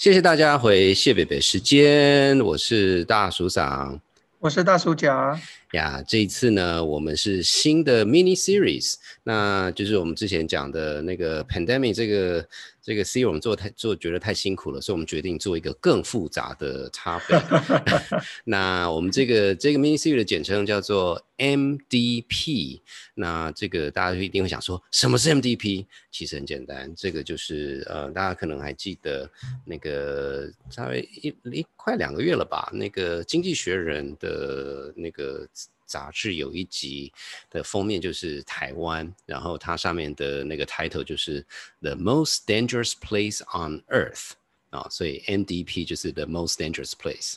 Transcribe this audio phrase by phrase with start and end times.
[0.00, 4.00] 谢谢大家回谢北北时间，我是大叔长，
[4.38, 5.38] 我是大叔甲。
[5.72, 6.02] 呀。
[6.06, 12.46] 这一次呢，我们是新的 mini series，那就是我们之前讲的那个 pandemic 这个。
[12.82, 17.36] 这个 C 我们做太做觉得太辛苦了，所以我们决定做一个更复杂的插背。
[18.42, 22.80] 那我们这个这个 mini series 的简称叫做 MDP。
[23.14, 25.84] 那这个大家就一定会想说，什么是 MDP？
[26.10, 29.30] 其实很简单，这个就是呃，大家可能还记得
[29.66, 35.46] 那个稍微一一快两个月了吧，那个经济学人的那个。
[35.90, 37.12] 杂志有一集
[37.50, 41.44] 的封面就是台湾，然后它上面的那个 title 就是
[41.80, 44.30] The Most Dangerous Place on Earth
[44.70, 47.34] 啊，所以 MDP 就是 The Most Dangerous Place。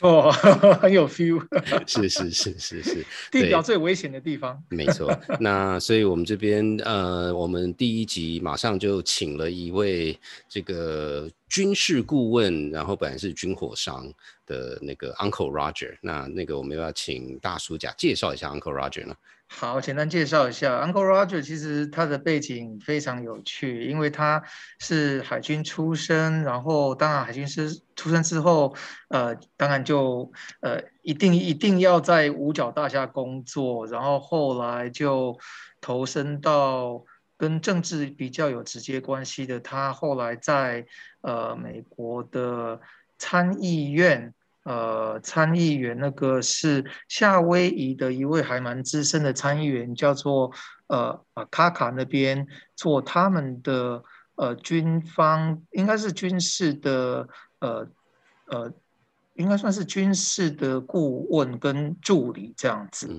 [0.00, 0.32] 哦，
[0.80, 1.40] 很有 feel。
[1.86, 4.60] 是是是是是， 地表最危险的地方。
[4.68, 5.16] 没错。
[5.38, 10.18] 那所以我们这边呃，我们第一集马上就请了一位
[10.48, 14.10] 这个军事顾问，然后本来是军火商
[14.46, 15.94] 的那个 Uncle Roger。
[16.00, 19.14] 那那个我们要请大叔甲介绍一下 Uncle Roger 呢？
[19.48, 24.42] 好，简单介绍一下，Uncle Roger 其实他的背景非常有趣，因为他
[24.80, 28.74] 是海军出身，然后当然海军是出身之后，
[29.10, 35.38] 呃，当然就呃一定一定要在五角大厦工作，然后后来就
[35.82, 37.04] 投身到
[37.42, 40.86] 跟政治比较有直接关系的，他后来在
[41.22, 42.80] 呃美国的
[43.18, 44.32] 参议院。
[44.64, 50.52] 呃，参议员那个是夏威夷的一位还蛮资深的参议员，叫做
[50.86, 54.04] 呃啊卡卡那边做他们的
[54.36, 57.26] 呃军方，应该是军事的
[57.58, 57.88] 呃
[58.46, 58.72] 呃，
[59.34, 63.18] 应该算是军事的顾问跟助理这样子。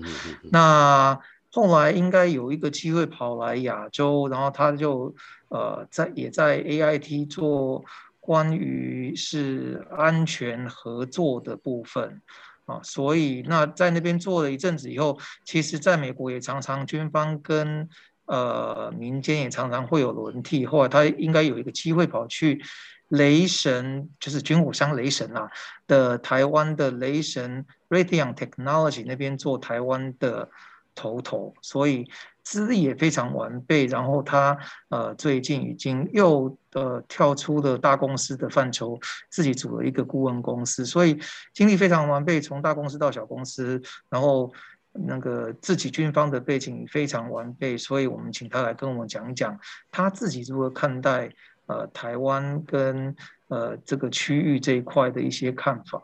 [0.50, 1.20] 那
[1.54, 5.14] 后来应该有一个机会跑来亚洲，然后他就
[5.48, 7.84] 呃在也在 AIT 做。
[8.26, 12.22] 关于是安全合作的部分
[12.64, 17.86] 啊，所以那在那边做了一阵子以后，其实在美国也常常军方跟
[18.24, 20.64] 呃民间也常常会有轮替。
[20.64, 22.64] 后来他应该有一个机会跑去
[23.08, 25.50] 雷神，就是军火商雷神啊
[25.86, 30.48] 的台湾的雷神 Radion Technology 那边做台湾的
[30.94, 32.08] 头头，所以。
[32.46, 34.54] 资历也非常完备，然后他
[34.90, 39.00] 呃最近已经又呃跳出了大公司的范畴，
[39.30, 41.18] 自己组了一个顾问公司，所以
[41.54, 44.52] 经历非常完备，从大公司到小公司，然后
[44.92, 49.58] 那个自己军方的背景非常完备，所以我们请他来跟我们讲讲
[49.90, 51.32] 他自己如何看待
[51.64, 53.16] 呃台湾跟
[53.48, 56.02] 呃这个区域这一块的一些看法。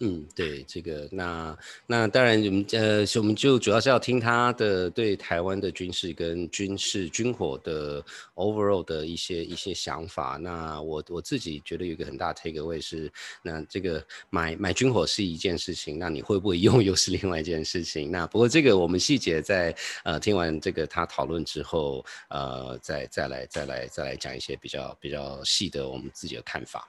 [0.00, 1.56] 嗯，对这个，那
[1.86, 10.36] 那当然，我们呃，我们就主要是要听他的对台湾的军事跟军事军火的 overall 的一些一些想法。
[10.36, 13.10] 那我我自己觉得有一个很大 take away 是，
[13.40, 18.10] 那这个买买军火是一件事情，那你会不会用 又是另外一件事情。
[18.10, 26.88] 那不过这个我们细节在呃听完这个他讨论之后，呃，再再来再来再来讲一些比较比较细的我们自己的看法。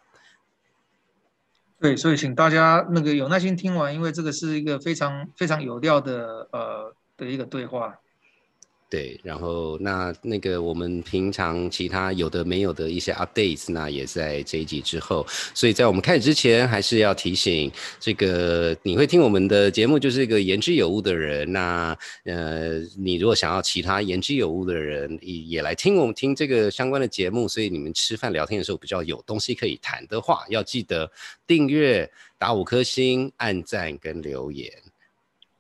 [1.79, 7.93] 对，所以请大家那个有耐心听完，因为这个是一个非常非常有料的呃的一个对话。
[8.87, 15.25] 对，然后那那个我们平常其他有的没有的一些 updates，那也在这一集之后。
[15.53, 17.69] 所以在我们开始之前，还是要提醒
[17.99, 21.51] 这个你会听我们的节目，就是一个言之有物的人。
[21.51, 31.11] 那呃，你如果想要其他言之有物的人也也来听我们听这个相关的节目，所以你们吃饭聊天的时候比较有东西可以谈的话，要记得
[31.47, 34.71] 订阅、打五颗星、按赞跟留言。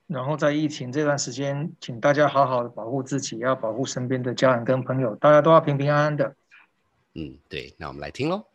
[0.07, 6.35] 然后在疫情这段时间，请大家好好的保护自己，要保护身边的家人跟朋友，大家都要平平安安的。
[7.15, 8.45] 嗯，对，那我们来听喽。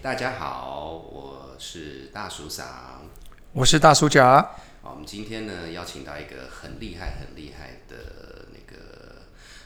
[0.00, 2.66] 大家好，我是大叔桑，
[3.52, 4.48] 我是大叔甲。
[4.80, 9.22] 好，我们今天呢邀请到一个很厉害、很厉害的那个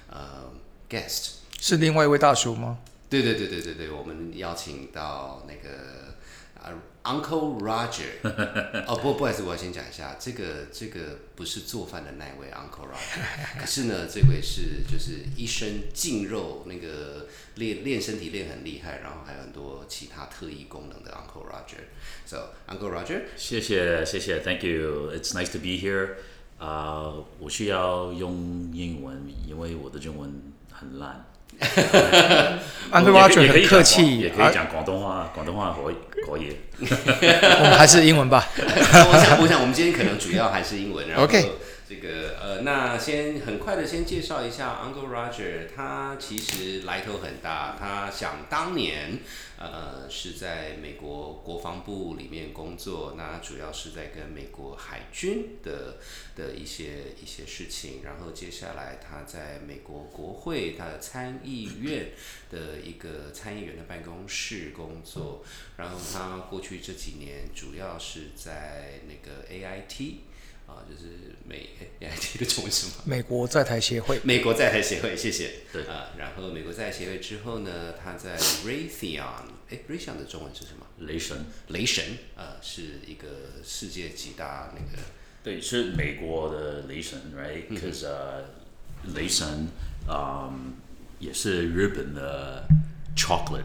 [0.08, 0.50] 呃。
[0.92, 2.78] Guest 是另外一位大叔吗？
[3.08, 6.14] 对对对对对对，我们邀请到那个
[6.60, 6.72] 啊
[7.04, 8.20] Uncle Roger。
[8.88, 21.84] 哦不不好意思，我要先讲一下，这个这个不是做饭的那位 Uncle Roger，可是呢，这位是就是一身劲肉，那个练练身体练很厉害，然后还有很多其他特异功能的 Uncle Roger。
[22.26, 26.14] So Uncle Roger，谢谢谢谢，Thank you，It's nice to be here。
[26.58, 30.52] 啊，我需要用英文，因为我的中文。
[30.82, 31.24] 很烂，
[32.90, 35.96] 安哥 Roger 很客气，也可以讲广东话，广东话可以
[36.26, 36.56] 可以。
[36.82, 38.48] 我们还是英文吧。
[38.58, 41.06] 我想，我想我们今天可能主要还是英文。
[41.08, 41.52] 然后 OK
[41.92, 47.76] 这个呃，那先很快的先介绍一下 Uncle Roger，他其实来头很大。
[47.78, 49.18] 他想当年
[49.58, 55.98] 呃是在美国国防部里面工作，那主要是在跟美国海军的
[56.34, 58.00] 的一些一些事情。
[58.02, 62.12] 然后接下来他在美国国会他的参议院
[62.50, 65.44] 的一个参议员的办公室工作。
[65.76, 70.14] 然后他过去这几年主要是在那个 AIT
[70.72, 73.02] 啊，就是美你还记得中文是什么？
[73.04, 75.50] 美国在台协会，美国在台协会，谢谢。
[75.72, 79.22] 对啊，然后美国在台协会之后呢，他在 Raytheon，
[79.70, 80.86] 哎，Raytheon 的中文是什么？
[81.06, 82.04] 雷神，雷神
[82.36, 83.28] 啊，是一个
[83.64, 85.02] 世界几大那个
[85.44, 88.44] 对，是美国的雷神，right？Because、呃，
[89.14, 89.68] 雷神，
[90.08, 90.74] 嗯，
[91.18, 92.64] 也是日本的
[93.16, 93.64] chocolate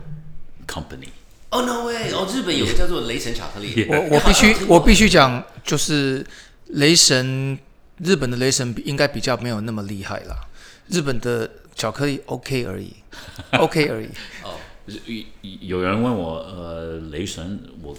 [0.68, 1.09] company。
[1.50, 2.12] 哦、no way！
[2.12, 3.86] 哦，日本有个叫做雷神巧克力。
[3.88, 6.25] 我我必须 我必须讲，就是
[6.69, 7.58] 雷神，
[7.98, 10.36] 日本的雷神应该比较没有那么厉害啦。
[10.88, 12.94] 日本的巧克力 OK 而已，
[13.60, 14.10] OK 而已。
[15.42, 17.96] 有有人问我，呃，雷神，我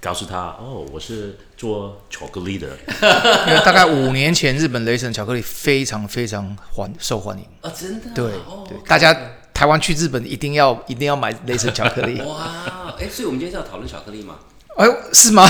[0.00, 2.68] 告诉他，哦，我是做巧克力的。
[3.48, 7.44] 因为大概五年前，日本雷神巧克力非常非常欢受欢迎。
[7.62, 9.14] 哦，真的啊、对哦对，大家
[9.54, 12.20] 台湾去日本一定要一定要买雷神巧克力。
[12.20, 14.38] 哇，哎，所以我们今天是要讨论巧克力吗？
[14.76, 15.48] 哎呦，是吗？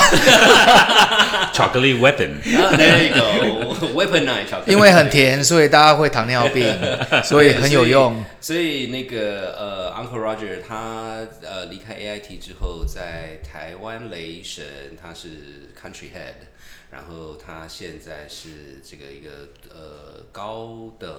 [1.53, 4.71] 巧克力 weapon，啊，There you go，weaponize 巧克 力。
[4.71, 6.65] 因为很甜，所以大家会糖尿病，
[7.25, 8.23] 所以很有用。
[8.39, 8.57] 所以。
[8.57, 14.63] 所以那个呃，Uncle Roger 他呃离开 AIT 之后，在台湾雷神
[15.01, 16.47] 他是 Country Head，
[16.91, 21.09] 然后他现在是这个一个呃高等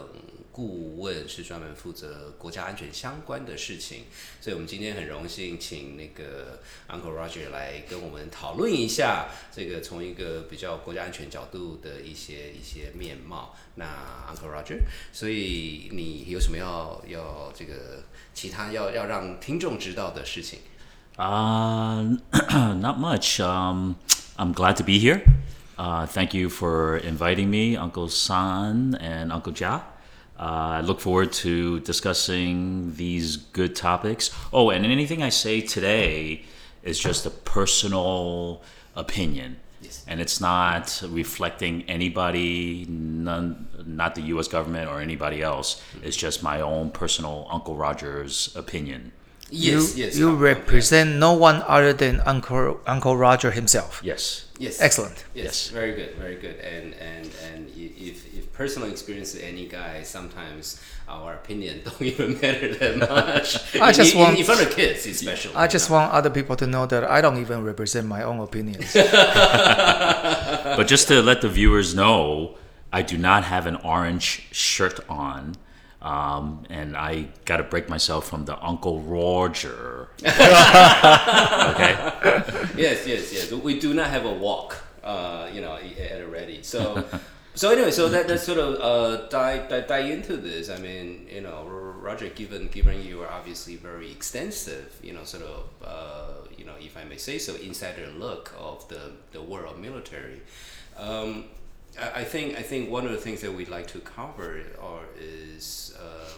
[0.59, 4.07] 顾问，是专门负责国家安全相关的事情。
[4.41, 6.59] 所以我们今天很荣幸请那个
[6.89, 13.55] Uncle Roger 来跟我们讨论一下这个从一个比较国家安全角度的一些一些面貌。
[13.77, 13.87] 那
[14.29, 14.81] Uncle Roger，
[15.13, 18.03] 所以你有什么要要这个
[18.35, 20.59] 其他要要让听众知道的事情
[21.17, 22.19] ？Uh,
[22.75, 23.39] not much.
[23.41, 23.95] Um,
[24.37, 25.21] I'm glad to be here.
[25.77, 29.83] Uh, thank you for inviting me, Uncle San and Uncle Jia.
[30.39, 34.31] Uh, I look forward to discussing these good topics.
[34.53, 36.45] Oh, and anything I say today
[36.83, 38.63] is just a personal
[38.95, 39.57] opinion.
[39.81, 40.05] Yes.
[40.07, 44.49] And it's not reflecting anybody, none, not the U.S.
[44.49, 45.83] government or anybody else.
[46.03, 49.13] It's just my own personal Uncle Roger's opinion.
[49.51, 50.17] Yes, you, yes.
[50.19, 54.01] you Uncle- represent no one other than Uncle Uncle Roger himself.
[54.05, 54.45] Yes.
[54.59, 54.81] Yes.
[54.81, 55.25] Excellent.
[55.35, 55.69] Yes, Yes.
[55.71, 56.57] very good, very good.
[56.61, 62.33] And and and if if personal experience to any guy, sometimes our opinion don't even
[62.43, 63.75] matter that much.
[63.81, 65.55] I In- just in, want- in front of kids, especially.
[65.55, 68.93] I just want other people to know that I don't even represent my own opinions.
[70.79, 72.57] But just to let the viewers know,
[72.93, 75.57] I do not have an orange shirt on.
[76.01, 80.09] Um, and I got to break myself from the Uncle Roger.
[80.21, 80.29] okay?
[82.77, 83.53] yes, yes, yes.
[83.53, 86.63] We do not have a wok, uh, you know, at a ready.
[86.63, 87.05] So,
[87.55, 90.71] so anyway, so that that sort of uh, dive, dive dive into this.
[90.71, 95.43] I mean, you know, Roger, given given you are obviously very extensive, you know, sort
[95.43, 99.81] of, uh, you know, if I may say so, insider look of the the world
[99.81, 100.43] military.
[100.97, 101.47] Um,
[102.01, 105.97] I think I think one of the things that we'd like to cover or is
[105.99, 106.29] uh,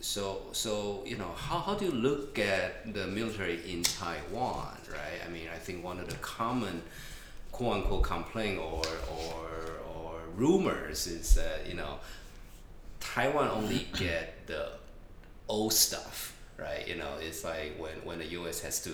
[0.00, 5.20] so so you know how, how do you look at the military in Taiwan, right?
[5.26, 6.82] I mean, I think one of the common
[7.52, 9.46] quote unquote complaint or or
[9.96, 11.98] or rumors is that you know
[13.00, 14.70] Taiwan only get the
[15.48, 16.86] old stuff, right?
[16.86, 18.60] You know, it's like when when the U.S.
[18.60, 18.90] has to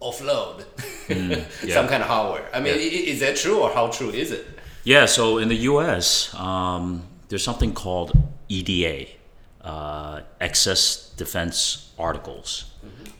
[0.00, 0.64] offload
[1.08, 1.74] yeah.
[1.74, 2.48] some kind of hardware.
[2.54, 3.12] I mean, Yeah.
[3.12, 4.46] is that true or how true is it?
[4.84, 8.12] Yeah, so in the US, um, there's something called
[8.48, 9.10] EDA,
[9.60, 12.72] uh, Excess Defense Articles.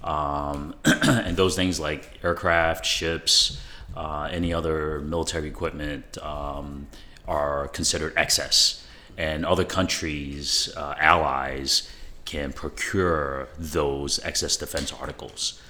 [0.02, 3.60] Um, and those things like aircraft, ships,
[3.96, 6.88] uh, any other military equipment um,
[7.28, 8.84] are considered excess.
[9.16, 11.88] And other countries, uh, allies,
[12.24, 15.60] can procure those excess defense articles.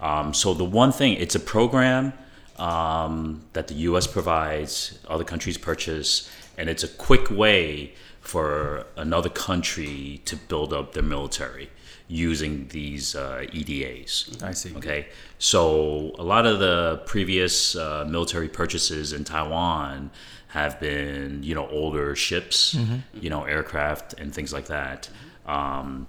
[0.00, 2.14] Um, so the one thing, it's a program
[2.62, 4.06] um, that the U.S.
[4.06, 10.92] provides, other countries purchase, and it's a quick way for another country to build up
[10.92, 11.70] their military
[12.06, 14.38] using these uh, EDAs.
[14.44, 14.76] I see.
[14.76, 15.08] Okay,
[15.40, 20.12] so a lot of the previous uh, military purchases in Taiwan
[20.48, 22.76] have been, you know, older ships,
[23.14, 25.08] you know, aircraft and things like that,
[25.46, 26.06] um,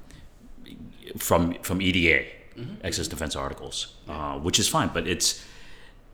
[1.17, 2.25] from from EDA,
[2.83, 5.43] excess defense articles, uh, which is fine, but it's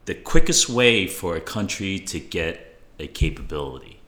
[0.10, 4.00] the quickest way for a country to get a capability.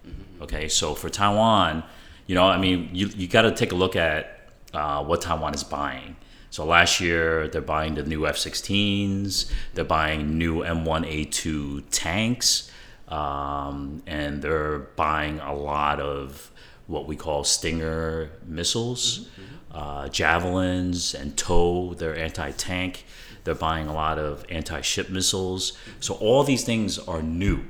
[0.41, 1.83] Okay, so for Taiwan,
[2.25, 5.53] you know, I mean, you, you got to take a look at uh, what Taiwan
[5.53, 6.15] is buying.
[6.49, 12.71] So last year, they're buying the new F 16s, they're buying new M1A2 tanks,
[13.07, 16.49] um, and they're buying a lot of
[16.87, 19.29] what we call Stinger missiles,
[19.71, 23.05] uh, javelins, and TOW, their anti tank.
[23.43, 25.77] They're buying a lot of anti ship missiles.
[25.99, 27.63] So all these things are new,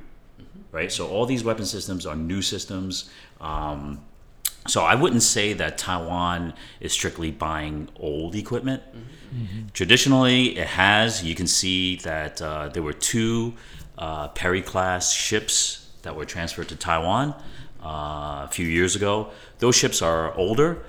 [0.72, 0.92] right?
[0.92, 3.10] So all these weapon systems are new systems.
[3.40, 4.02] Um,
[4.68, 8.84] so I wouldn't say that Taiwan is strictly buying old equipment.
[9.74, 11.24] Traditionally, it has.
[11.24, 13.54] You can see that uh, there were two
[13.98, 17.34] uh, Perry class ships that were transferred to Taiwan
[17.84, 19.30] uh, a few years ago.
[19.60, 20.84] Those ships are older.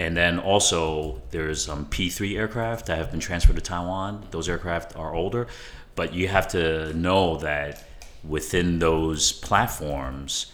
[0.00, 4.26] And then also, there's um, P3 aircraft that have been transferred to Taiwan.
[4.30, 5.46] Those aircraft are older.
[5.94, 7.84] But you have to know that
[8.24, 10.52] within those platforms,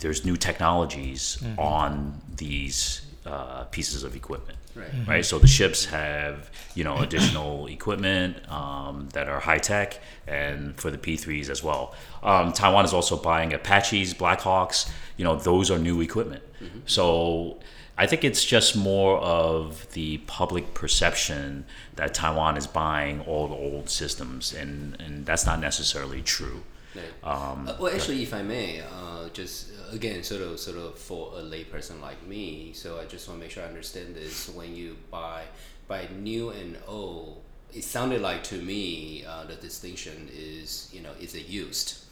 [0.00, 5.08] there's new technologies on these uh, pieces of equipment Right.
[5.08, 9.98] right so the ships have you know additional equipment um, that are high tech
[10.28, 15.36] and for the p3s as well um, taiwan is also buying apaches blackhawks you know
[15.36, 16.42] those are new equipment
[16.86, 17.58] so
[17.98, 23.54] i think it's just more of the public perception that taiwan is buying all the
[23.54, 26.62] old systems and, and that's not necessarily true
[26.94, 27.04] Right.
[27.22, 31.32] Uh, well, actually, if I may, uh, just uh, again, sort of, sort of, for
[31.36, 34.48] a layperson like me, so I just want to make sure I understand this.
[34.48, 35.42] When you buy
[35.86, 37.42] buy new and old,
[37.74, 42.04] it sounded like to me uh, the distinction is, you know, is it used,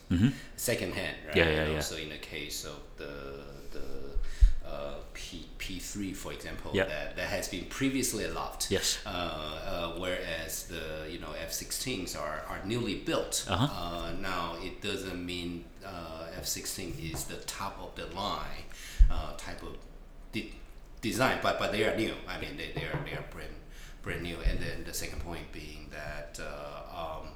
[0.57, 1.37] second hand, right?
[1.37, 1.81] Yeah, yeah, yeah.
[1.81, 3.87] So in the case of the the
[4.69, 6.87] uh, P P three, for example, Yeah.
[6.87, 8.67] that, that has been previously allowed.
[8.69, 8.99] Yes.
[9.07, 13.47] Uh, uh, whereas the you know F-16s are, are newly built.
[13.49, 13.67] Uh-huh.
[13.67, 18.65] Uh, now it doesn't mean uh, F-16 is the top of the line
[19.11, 19.77] uh, type of
[20.33, 20.53] de-
[21.01, 22.15] design, but but they are new.
[22.29, 23.55] I mean they, they are they are brand
[24.03, 24.37] brand new.
[24.49, 27.29] And then the second point being that uh, um,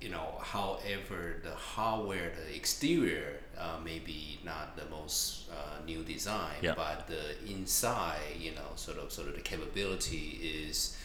[0.00, 6.02] you know however the hardware, the exterior uh, may be not the most uh, new
[6.04, 6.74] design, Yeah.
[6.76, 10.96] but the inside you know sort of sort of the capability is.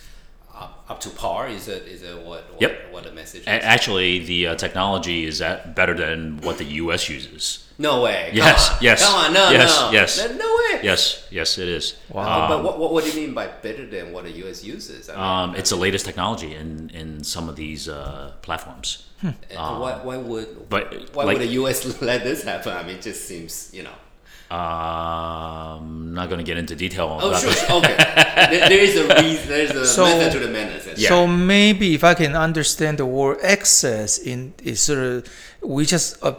[0.55, 2.91] Up, up to par is it is it what what, Yep.
[2.93, 3.47] what the message is?
[3.47, 8.27] Actually the uh, technology is at better than what the us uses No way.
[8.27, 8.77] Come Yes, on.
[8.81, 9.91] yes, Come on, no, yes, no.
[9.91, 10.17] yes.
[10.19, 10.79] No, no way.
[10.83, 12.43] yes yes it is Wow.
[12.43, 15.09] Um, but what, what, what do you mean by better than what the US uses?
[15.09, 19.07] I mean, Um, it's the latest technology in, in some of these uh, platforms.
[19.23, 19.31] uh,
[19.83, 20.83] why, why would but,
[21.15, 21.77] why like- would the US
[22.11, 22.73] let this happen?
[22.77, 23.97] I mean, it just seems you know.
[24.53, 25.79] Um,
[26.09, 27.41] I'm not going to get into detail on Oh, that.
[27.41, 27.53] sure.
[27.53, 27.95] sure, Okay.
[28.51, 29.47] there, there is a reason.
[29.49, 30.87] There is a So- method to the madness.
[30.97, 31.09] Yeah.
[31.09, 35.27] So maybe if I can understand the word excess in is sort of
[35.61, 36.35] we just uh,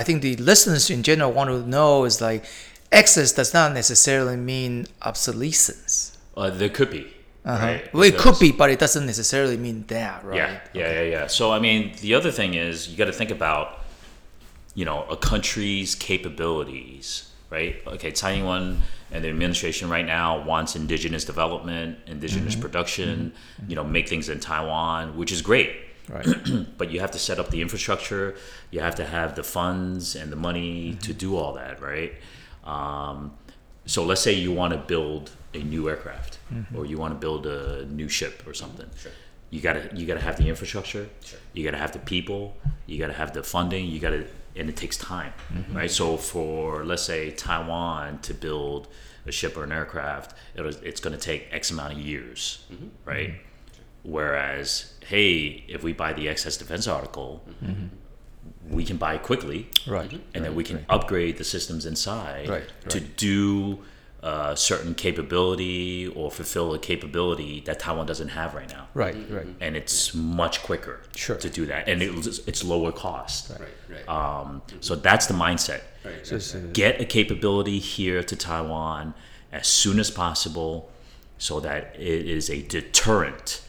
[0.00, 2.44] I think the listeners in general want to know is like
[2.92, 6.16] excess does not necessarily mean obsolescence.
[6.36, 7.06] Uh, there could be.
[7.46, 7.88] Right?
[7.94, 10.36] Well, it could be, but it doesn't necessarily mean that, right?
[10.36, 11.26] Yeah, yeah, yeah, yeah.
[11.28, 13.80] So I mean, the other thing is you got to think about,
[14.74, 17.76] you know, a country's capabilities, right?
[17.86, 22.62] Okay, Taiwan and the administration right now wants indigenous development, indigenous mm-hmm.
[22.62, 23.70] production, mm-hmm.
[23.70, 25.76] you know, make things in Taiwan, which is great.
[26.08, 26.26] Right.
[26.78, 28.36] but you have to set up the infrastructure,
[28.70, 30.98] you have to have the funds and the money mm-hmm.
[30.98, 32.14] to do all that, right?
[32.64, 33.32] Um,
[33.86, 36.38] so let's say you want to build a new aircraft
[36.74, 38.88] or you want to build a new ship or something.
[38.96, 39.12] Sure.
[39.50, 41.08] You gotta you gotta have the infrastructure.
[41.24, 41.38] Sure.
[41.52, 42.56] You gotta have the people.
[42.86, 43.86] You gotta have the funding.
[43.86, 44.26] You gotta
[44.56, 45.76] and it takes time, mm-hmm.
[45.76, 45.90] right?
[45.90, 48.88] So for let's say Taiwan to build
[49.26, 52.86] a ship or an aircraft, it'll, it's going to take X amount of years, mm-hmm.
[53.04, 53.28] right?
[53.30, 54.12] Mm-hmm.
[54.12, 57.44] Whereas, hey, if we buy the excess defense article,
[58.68, 60.20] we can buy it quickly, Right.
[60.32, 63.80] and then we can upgrade the systems inside Right, to do
[64.26, 68.88] uh, certain capability or fulfill a capability that Taiwan doesn't have right now.
[68.92, 69.46] Right, right.
[69.60, 71.36] And it's much quicker Sure.
[71.36, 72.10] to do that, and it,
[72.50, 73.50] it's lower cost.
[73.50, 75.82] Right, right, Um, so that's the mindset.
[76.04, 76.42] right, So, right.
[76.42, 79.14] so- Get a capability here to Taiwan
[79.52, 80.90] as soon as possible,
[81.38, 83.62] so that it is a deterrent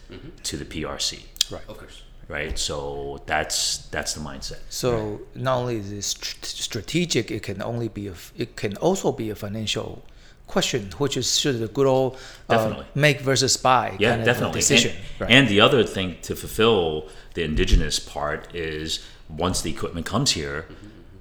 [0.44, 1.26] to the PRC.
[1.52, 2.02] Right, of course.
[2.30, 2.58] Right.
[2.60, 4.60] So that's that's the mindset.
[4.70, 8.76] So not only is it st- strategic, it can only be a, f- it can
[8.78, 10.04] also be a financial
[10.48, 12.16] question, which is sort of the good old
[12.50, 12.86] uh, Definitely.
[12.96, 14.60] make versus buy Yeah, kind of definitely.
[14.62, 14.92] decision.
[14.96, 15.32] And, right.
[15.32, 20.66] and the other thing to fulfill the indigenous part is once the equipment comes here,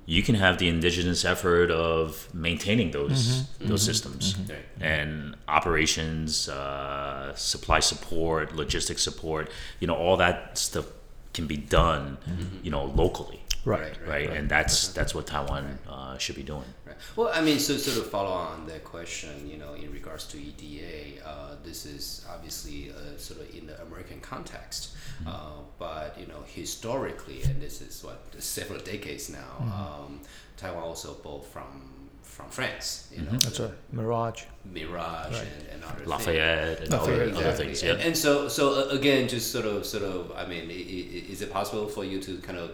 [0.08, 4.64] you can have the indigenous effort of maintaining those those systems Right.
[4.80, 9.50] and operations, uh, supply support, logistics support.
[9.80, 10.86] You know, all that stuff
[11.34, 12.18] can be done,
[12.62, 14.30] you know, locally, Right, right?
[14.30, 16.68] And that's that's what Taiwan uh, should be doing.
[16.86, 16.96] Right.
[17.16, 20.36] Well, I mean, so sort of follow on that question, you know, in regards to
[20.38, 25.28] EDA, uh, this is obviously uh, sort of in the American context, Mm-hmm.
[25.28, 29.72] uh, but you know, historically, and this is what several decades now, Mm-hmm.
[30.04, 30.20] um,
[30.56, 31.92] Taiwan also bought from
[32.22, 33.38] from France, you know, Mm-hmm.
[33.44, 33.70] That's right.
[33.92, 34.42] Mirage.
[34.64, 36.08] Mirage and, and other things.
[36.08, 37.82] Lafayette and Lafayette, other, other things.
[37.82, 38.06] And, Yeah.
[38.06, 40.32] and so, so uh, again, just sort of, sort of.
[40.36, 42.70] I mean, i- i- is it possible for you to kind of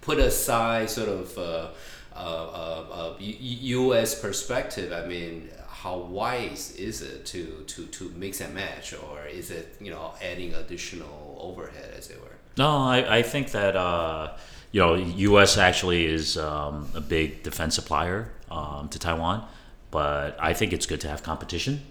[0.00, 1.68] put aside sort of uh,
[2.14, 4.20] uh, uh, uh, U.S.
[4.20, 4.92] perspective?
[4.92, 9.76] I mean, how wise is it to to to mix and match, or is it
[9.80, 12.36] you know adding additional overhead, as it were?
[12.56, 14.36] No, I, I think that uh,
[14.72, 15.56] you know U.S.
[15.58, 19.44] actually is um, a big defense supplier um, to Taiwan,
[19.90, 21.82] but I think it's good to have competition,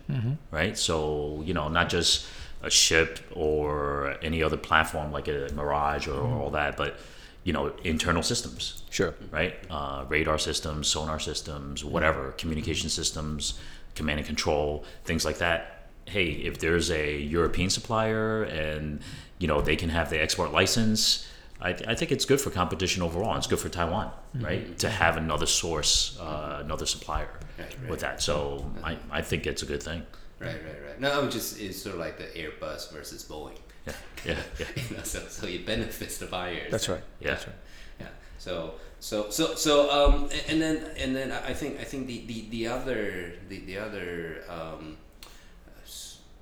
[0.51, 0.77] right?
[0.77, 2.27] So you know, not just
[2.63, 6.99] a ship or any other platform like a Mirage or all that, but
[7.47, 9.13] you know, internal systems, Sure.
[9.31, 9.53] right?
[9.69, 13.57] Uh, radar systems, sonar systems, whatever, communication systems,
[13.95, 15.59] command and control, things like that.
[16.05, 18.99] Hey, if there's a European supplier and
[19.39, 21.25] you know they can have the export license,
[21.61, 23.29] I, I think it's good for competition overall.
[23.31, 24.11] and It's good for Taiwan,
[24.47, 28.21] right, to have another source, uh, another supplier Right, with that.
[28.21, 30.01] So I, I think it's a good thing.
[30.39, 30.99] Right, right, right.
[30.99, 33.57] No, it just it's sort of like the Airbus versus Boeing.
[34.25, 34.83] Yeah, yeah, yeah.
[34.89, 36.71] you know, so so it benefits the buyers.
[36.71, 37.03] That's right.
[37.19, 37.29] Yeah.
[37.31, 37.55] That's right.
[37.99, 38.07] Yeah.
[38.39, 42.49] So so so so um and then and then I think I think the the,
[42.49, 44.97] the other the the other um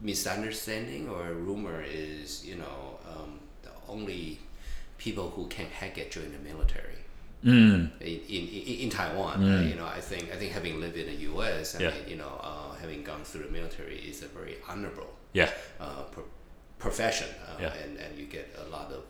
[0.02, 4.40] misunderstanding or rumor is you know um the only
[4.98, 6.92] people who can hack it join the military.
[7.44, 11.06] Mm, In, in, in Taiwan, uh, you know, I think I think having lived in
[11.06, 11.92] the U.S., I Yeah.
[11.92, 16.04] mean, you know, uh, having gone through the military is a very honorable yeah, uh,
[16.88, 17.74] profession, uh, Yeah.
[17.82, 19.02] and and you get a lot of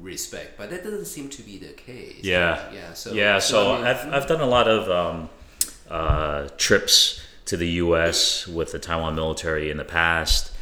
[0.00, 0.50] respect.
[0.58, 2.22] But that doesn't seem to be the case.
[2.22, 2.72] Yeah.
[2.72, 2.92] yeah.
[2.94, 5.28] So yeah, so, I mean, I've, I've done a lot of um,
[5.90, 8.46] uh, trips to the U.S.
[8.46, 10.52] with the Taiwan military in the past.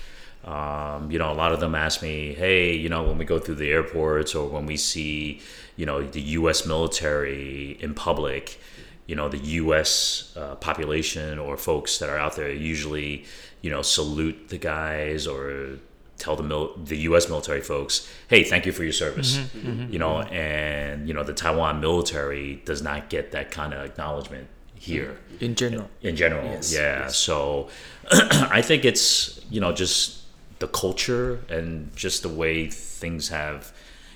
[0.44, 3.38] Um, you know, a lot of them ask me, hey, you know, when we go
[3.40, 5.40] through the airports or when we see,
[5.76, 6.64] you know, the U.S.
[6.64, 8.60] military in public,
[9.06, 10.32] you know, the U.S.
[10.36, 13.24] Uh, population or folks that are out there usually,
[13.60, 15.78] you know, salute the guys or
[16.18, 17.28] tell the mil- the U.S.
[17.28, 19.92] military folks, "Hey, thank you for your service." Mm-hmm, mm-hmm, mm-hmm.
[19.92, 24.48] You know, and you know the Taiwan military does not get that kind of acknowledgement
[24.74, 25.88] here In general.
[26.02, 26.44] in general.
[26.44, 27.06] Yes, yeah.
[27.08, 27.68] So
[28.10, 30.22] I think it's you know just
[30.58, 33.72] the culture and just the way things have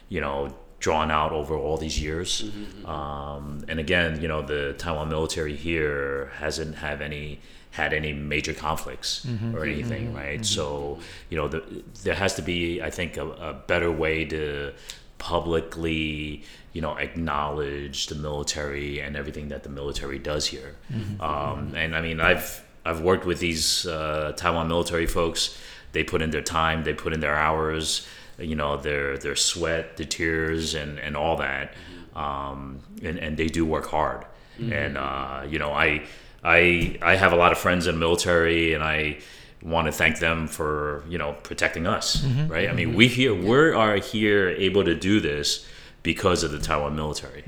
[0.09, 2.43] you know drawn out over all these years.
[2.43, 2.87] Mm-hmm, mm-hmm.
[2.87, 7.40] Um, and again, you know the Taiwan military here hasn't have any
[7.73, 10.45] had any major conflicts mm-hmm, or anything, right?
[10.45, 11.62] So you know the,
[12.03, 14.73] there has to be, I think, a, a better way to
[15.19, 20.77] publicly you know acknowledge the military and everything that the military does here.
[21.21, 25.57] Um, and i mean i've i've worked with these uh, taiwan military folks.
[25.93, 28.07] They put in their time they put in their hours
[28.40, 31.74] you know their their sweat the tears and and all that.
[32.14, 34.24] Um, and and they do work hard.
[34.59, 36.03] And uh, you know i
[36.44, 39.18] i i have a lot of friends in the military and i
[39.62, 42.68] want to thank them for you know protecting us right?
[42.68, 45.66] I mean we here we are here able to do this
[46.03, 47.42] because of the taiwan military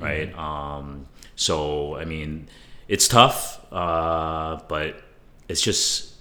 [0.00, 0.30] right?
[0.36, 2.48] Um, so i mean
[2.88, 5.00] it's tough uh, but
[5.48, 6.14] it's just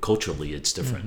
[0.00, 1.04] culturally it's different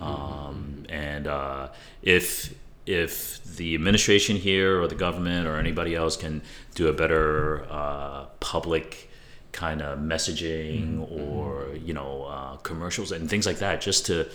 [0.00, 1.68] um, and uh,
[2.02, 2.54] if
[2.86, 6.42] if the administration here or the government or anybody else can
[6.74, 9.08] do a better uh, public
[9.52, 14.26] kind of messaging or you know uh, commercials and things like that just to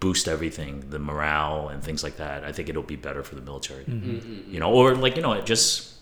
[0.00, 3.40] boost everything the morale and things like that i think it'll be better for the
[3.40, 3.84] military
[4.50, 5.92] you know or like you know it just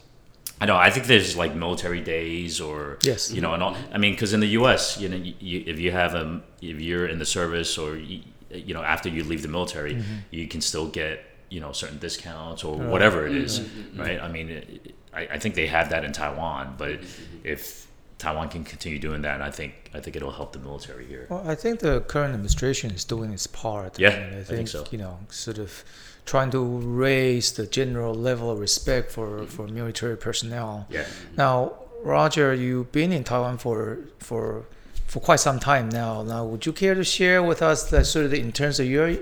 [0.60, 0.76] I know.
[0.76, 3.32] I think there's like military days, or Yes.
[3.32, 3.76] you know, and all.
[3.92, 6.80] I mean, because in the U.S., you know, you, you, if you have a, if
[6.80, 8.20] you're in the service, or you,
[8.54, 10.14] you know, after you leave the military, mm-hmm.
[10.30, 13.80] you can still get you know certain discounts or whatever it is, mm-hmm.
[13.80, 14.00] Mm-hmm.
[14.00, 14.20] right?
[14.20, 17.00] I mean, it, I, I think they have that in Taiwan, but
[17.44, 17.86] if
[18.18, 21.26] Taiwan can continue doing that, I think I think it'll help the military here.
[21.30, 23.98] Well, I think the current administration is doing its part.
[23.98, 24.84] Yeah, and I think so.
[24.90, 25.84] You know, sort of
[26.24, 30.86] trying to raise the general level of respect for, for military personnel.
[30.88, 31.04] Yeah.
[31.36, 34.66] Now, Roger, you've been in Taiwan for for
[35.06, 36.22] for quite some time now.
[36.22, 39.16] Now, would you care to share with us that sort of in terms of your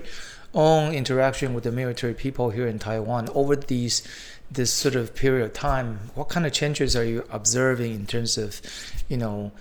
[0.53, 4.03] own interaction with the military people here in Taiwan over these
[4.51, 6.11] this sort of period of time?
[6.15, 8.61] What kind of changes are you observing in terms of,
[9.09, 9.51] you know,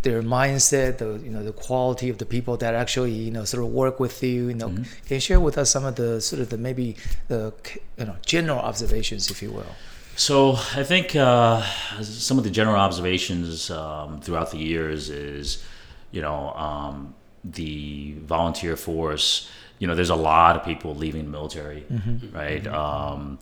[0.00, 3.62] their mindset, the you know the quality of the people that actually you know sort
[3.62, 4.48] of work with you.
[4.48, 6.96] You know, can you share with us some of the sort of the maybe
[7.28, 7.52] the
[7.98, 9.74] you know general observations, if you will?
[10.16, 11.62] So I think uh,
[12.02, 15.64] some of the general observations um, throughout the years is,
[16.12, 19.50] you know, um, the volunteer force.
[19.78, 21.84] You know, there's a lot of people leaving the military,
[22.32, 22.64] right?
[22.68, 23.38] Um,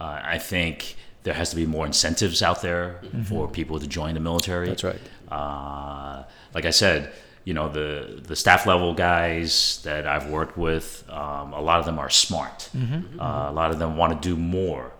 [0.00, 4.14] uh, I think there has to be more incentives out there for people to join
[4.14, 4.68] the military.
[4.68, 5.00] That's right.
[5.30, 7.12] Uh, like I said,
[7.44, 11.84] you know the the staff level guys that I've worked with, um, a lot of
[11.86, 12.70] them are smart.
[12.74, 14.92] Uh, a lot of them want to do more,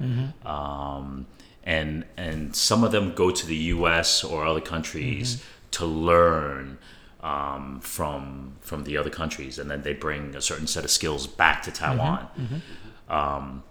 [0.45, 1.27] um,
[1.65, 4.25] and and some of them go to the U.S.
[4.25, 6.79] or other countries to learn
[7.23, 11.27] um, from from the other countries, and then they bring a certain set of skills
[11.27, 12.29] back to Taiwan.
[13.09, 13.63] Um,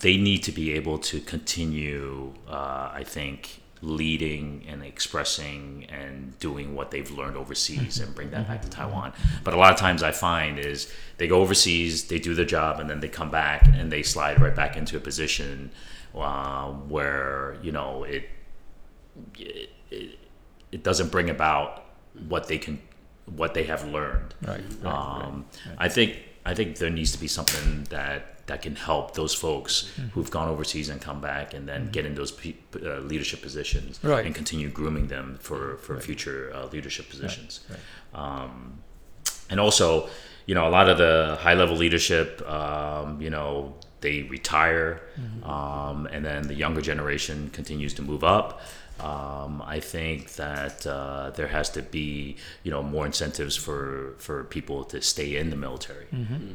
[0.00, 6.74] they need to be able to continue, uh, I think, leading and expressing and doing
[6.74, 9.12] what they've learned overseas and bring that back to Taiwan.
[9.44, 12.80] But a lot of times I find is they go overseas, they do their job,
[12.80, 15.70] and then they come back and they slide right back into a position
[16.14, 18.28] uh, where you know it
[19.38, 19.70] it
[20.70, 21.84] it doesn't bring about
[22.28, 22.80] what they can
[23.36, 24.34] what they have learned.
[24.42, 25.44] Right, right, um,
[25.78, 29.90] I think I think there needs to be something that that can help those folks
[30.14, 34.00] who've gone overseas and come back and then get in those pe- uh, leadership positions
[34.02, 34.24] Right.
[34.24, 37.60] and continue grooming them for for future uh, leadership positions.
[38.14, 38.78] Um,
[39.50, 40.08] and also,
[40.46, 45.00] you know, a lot of the high level leadership, um, you know, they retire,
[45.42, 48.60] um, and then the younger generation continues to move up.
[49.00, 54.44] Um, I think that uh, there has to be, you know, more incentives for for
[54.44, 56.06] people to stay in the military,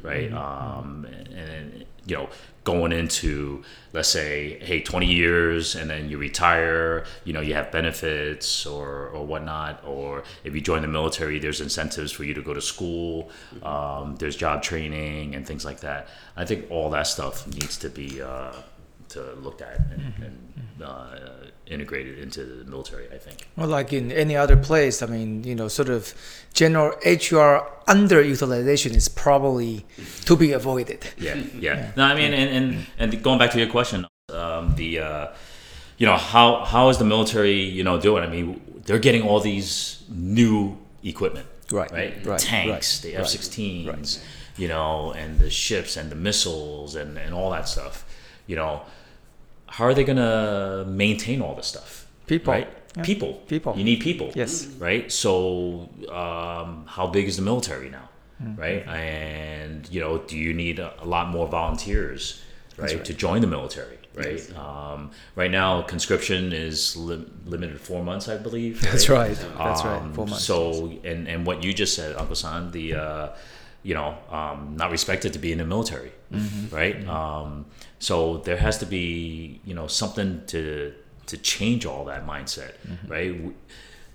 [0.01, 0.31] right?
[0.33, 2.29] Um, and, and you know,
[2.65, 7.71] going into let's say, hey, 20 years, and then you retire, you know, you have
[7.71, 12.41] benefits or or whatnot, or if you join the military, there's incentives for you to
[12.41, 13.29] go to school,
[13.63, 16.07] um, there's job training and things like that.
[16.35, 18.21] I think all that stuff needs to be.
[18.21, 18.53] Uh,
[19.09, 21.15] to look at and, and uh,
[21.67, 23.47] integrated into the military, I think.
[23.55, 26.13] Well, like in any other place, I mean, you know, sort of
[26.53, 29.85] general HR underutilization is probably
[30.25, 31.07] to be avoided.
[31.17, 31.91] Yeah, yeah.
[31.95, 35.27] No, I mean, and, and and going back to your question, um, the uh,
[35.97, 38.23] you know how how is the military you know doing?
[38.23, 43.25] I mean, they're getting all these new equipment, Right, Right, right, tanks, right, the right,
[43.25, 44.21] F-16s,
[44.57, 48.05] you know, and the ships and the missiles and and all that stuff.
[48.47, 48.81] You know,
[49.75, 51.91] how are they gonna maintain all this stuff?
[52.27, 52.53] People.
[52.53, 52.67] right?
[52.95, 53.03] Yeah.
[53.03, 53.71] People, People.
[53.75, 54.67] You need people, Yes.
[54.87, 55.11] right?
[55.11, 55.89] So,
[56.21, 58.07] um, how big is the military now,
[58.41, 58.61] Mm-hmm.
[58.61, 58.81] right?
[58.87, 62.41] And you know, do you need a, a lot more volunteers,
[62.77, 64.41] right, to join the military, right?
[64.65, 64.99] Um,
[65.35, 68.75] right now, conscription is lim- limited four months, I believe.
[68.81, 69.37] That's right.
[69.57, 70.15] That's Um, right.
[70.15, 70.45] Four months.
[70.45, 70.59] So,
[71.03, 73.27] and and what you just said, Uncle San, the uh,
[73.83, 76.75] you know, um, not respected to be in the military, Mm-hmm.
[76.75, 77.07] right?
[77.07, 77.65] Um,
[77.99, 80.93] so there has to be you know something to
[81.27, 83.07] to change all that mindset, Mm-hmm.
[83.11, 83.31] right?
[83.33, 83.53] W-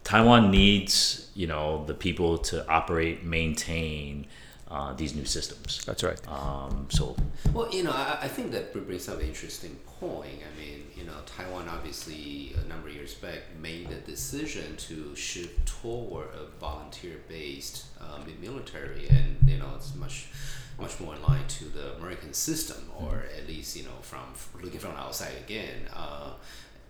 [0.05, 4.27] Taiwan needs you know the people to operate, maintain
[4.71, 5.85] uh, these new systems.
[5.87, 6.21] That's right.
[6.29, 7.15] Um, so
[7.53, 10.41] Well, you know, I, I think that brings up an interesting point.
[10.49, 15.15] I mean, you know, Taiwan obviously a number of years back made the decision to
[15.15, 20.27] shift toward a volunteer-based um, military, and you know, it's much
[20.81, 24.25] much more in line to the American system, or at least you know, from
[24.63, 25.87] looking from outside again.
[25.93, 26.31] Uh,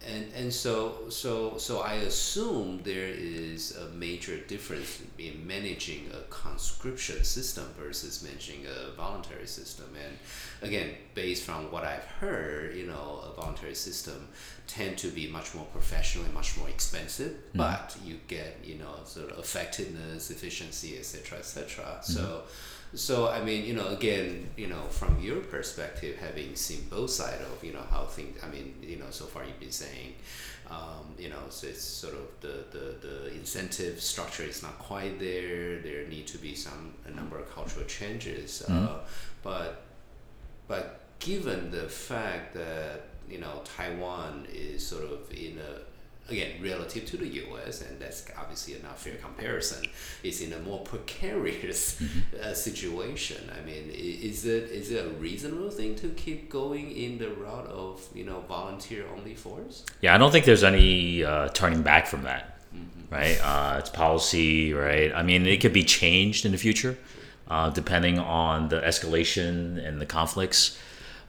[0.07, 6.23] and and so so so I assume there is a major difference in managing a
[6.31, 9.87] conscription system versus managing a voluntary system.
[10.03, 10.17] And
[10.63, 14.29] again, based from what I've heard, you know, a voluntary system
[14.67, 18.95] tend to be much more professional and much more expensive, but you get you know
[19.05, 21.99] sort of effectiveness, efficiency, etc., etc.
[22.03, 22.43] So.
[22.95, 27.43] So I mean, you know, again, you know, from your perspective, having seen both sides
[27.43, 28.39] of, you know, how things.
[28.43, 30.15] I mean, you know, so far you've been saying,
[30.71, 35.19] um, you know, so it's sort of the, the, the incentive structure is not quite
[35.19, 35.81] there.
[35.81, 38.63] There need to be some a number of cultural changes.
[38.63, 39.05] Uh, but
[39.43, 39.78] but
[41.29, 47.17] given the fact that you know Taiwan is sort of in a again relative to
[47.17, 47.83] the U.S.
[47.83, 49.85] and that's obviously a not fair comparison,
[50.23, 52.01] is in a more precarious
[52.43, 53.51] uh, situation.
[53.59, 57.67] I mean, is it is it a reasonable thing to keep going in the route
[57.67, 59.85] of you know volunteer only force?
[60.01, 62.59] Yeah, I don't think there's any uh, turning back from that,
[63.11, 63.39] right?
[63.43, 65.13] Uh, it's policy, right?
[65.15, 66.97] I mean, it could be changed in the future,
[67.49, 70.79] uh, depending on the escalation and the conflicts.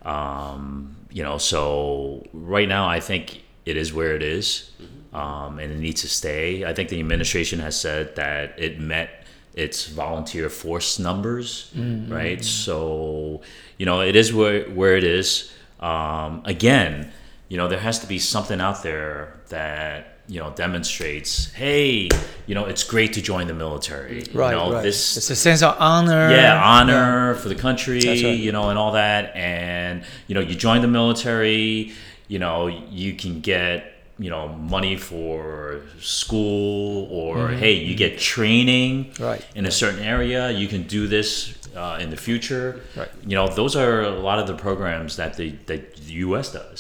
[0.04, 4.72] Um, you know, so right now, I think it is where it is,
[5.14, 6.66] um, and it needs to stay.
[6.66, 9.10] I think the administration has said that it met
[9.56, 11.72] its volunteer force numbers,
[12.10, 12.44] right?
[12.44, 13.42] So,
[13.78, 15.52] you know, it is where where it is.
[15.80, 17.12] Um, again,
[17.50, 22.08] you know, there has to be something out there that you know demonstrates, hey,
[22.46, 24.24] you know, it's great to join the military.
[24.32, 24.84] Right, you know, right.
[24.84, 26.30] This it's a sense of honor.
[26.30, 28.18] yeah honor for the country right.
[28.18, 31.94] you know and all that and you know you join the military
[32.28, 38.90] you know you can get you know money for school or hey you get training
[39.06, 39.24] Mm-hmm.
[39.24, 39.46] Right.
[39.56, 42.68] in a certain area you can do this uh, in the future
[43.00, 43.12] Right.
[43.30, 46.80] you know those are a lot of the programs that the that the us does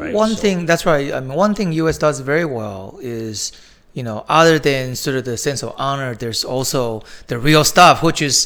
[0.00, 1.06] right One So- thing that's right.
[1.16, 1.98] I mean, one thing U.S.
[1.98, 3.52] does very well is,
[3.98, 7.96] you know, other than sort of the sense of honor, there's also the real stuff,
[8.08, 8.36] which is,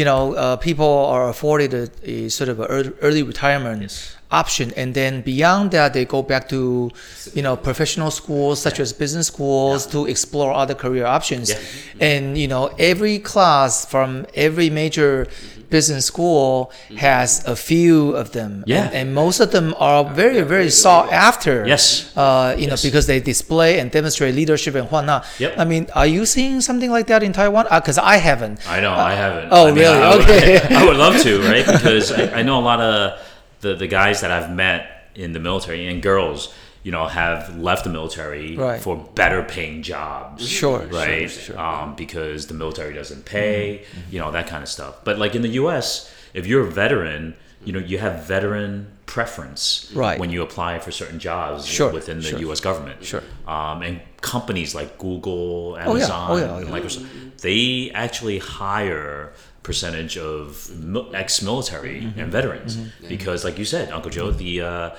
[0.00, 2.66] you know, uh, people are afforded a, a sort of a
[3.06, 4.16] early retirement Yes.
[4.42, 6.90] Option, and then beyond that, they go back to,
[7.36, 11.56] you know, professional schools such as business schools to explore other career options, Yeah.
[11.56, 12.08] Mm-hmm.
[12.10, 14.08] and you know, every class from
[14.46, 15.62] every major mm-hmm.
[15.76, 16.96] business school mm-hmm.
[17.08, 18.84] has a few of them, Yeah.
[18.84, 21.54] and, and most of them are very, very sought after.
[21.74, 21.84] Yes.
[22.16, 25.20] Uh, you know, because they display and demonstrate leadership and whatnot.
[25.38, 25.50] Yep.
[25.62, 27.64] I mean, are you seeing something like that in Taiwan?
[27.70, 28.56] Uh, because I haven't.
[28.68, 29.48] I know, I haven't.
[29.50, 30.02] oh, I mean, really?
[30.02, 30.60] I would- Okay.
[30.80, 31.64] I would love to, right?
[31.74, 33.20] Because I, I know a lot of
[33.64, 34.80] the, the guys that I've met
[35.14, 38.80] in the military and girls, you know, have left the military Right.
[38.80, 40.46] for better paying jobs.
[40.46, 41.30] Sure, sure, Right.
[41.30, 41.58] sure.
[41.58, 44.94] Um, because the military doesn't pay, you know, that kind of stuff.
[45.04, 48.70] But like in the U.S., if you're a veteran, you know, you have veteran
[49.06, 50.18] preference Right.
[50.20, 52.40] when you apply for certain jobs Sure, within the sure.
[52.46, 52.60] U.S.
[52.60, 53.02] government.
[53.04, 53.22] Sure.
[53.46, 55.90] Um, and companies like Google, Oh, yeah.
[55.90, 56.50] Amazon, Oh, yeah.
[56.54, 56.70] Oh, yeah.
[56.76, 57.06] Microsoft,
[57.46, 59.32] they actually hire
[59.64, 60.70] percentage of
[61.14, 62.20] ex-military Mm-hmm.
[62.20, 62.76] and veterans.
[63.08, 64.90] Because, like you said, Uncle Joe, the uh,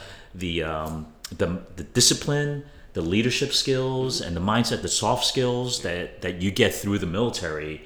[0.43, 1.07] the um,
[1.41, 1.47] the
[1.77, 6.73] the discipline, the leadership skills, and the mindset, the soft skills that that you get
[6.73, 7.81] through the military.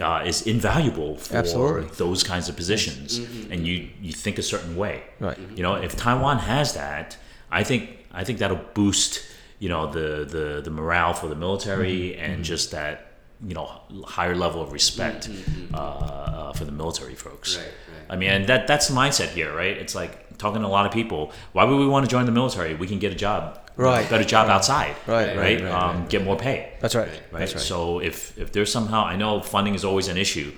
[0.00, 1.84] Uh, is invaluable for Absolutely.
[1.98, 3.18] those kinds of positions,
[3.50, 5.02] and you you think a certain way.
[5.18, 5.36] Right.
[5.56, 7.18] You know, if Taiwan has that,
[7.50, 7.82] I think
[8.20, 9.20] I think that'll boost
[9.58, 13.09] you know the the, the morale for the military and just that
[13.46, 13.66] you know
[14.04, 15.30] higher level of respect
[15.72, 17.56] uh, uh, for the military folks.
[17.56, 18.06] Right, right.
[18.10, 19.76] I mean, and that that's the mindset here, right?
[19.76, 21.32] It's like talking to a lot of people.
[21.52, 22.74] Why would we want to join the military?
[22.74, 24.06] We can get a job, Right.
[24.06, 27.08] A better job outside, Right, Right, right, right, um, get more pay, That's right.
[27.08, 27.40] right?
[27.40, 27.62] That's right.
[27.62, 30.52] So if if there's somehow, I know funding is always an issue,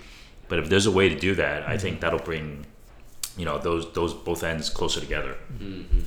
[0.49, 2.67] but if there's a way to do that, I think that'll bring,
[3.37, 5.37] you know, those those both ends closer together.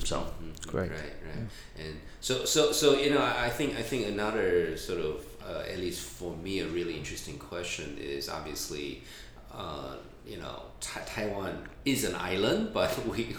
[0.04, 0.26] So.
[0.66, 0.90] Great.
[0.90, 1.48] Right, right.
[1.78, 5.62] And so, so, so you know, I I think I think another sort of, uh,
[5.70, 9.02] at least for me, a really interesting question is obviously,
[9.52, 9.94] uh,
[10.26, 13.34] you know, Ta Taiwan is an island, but we,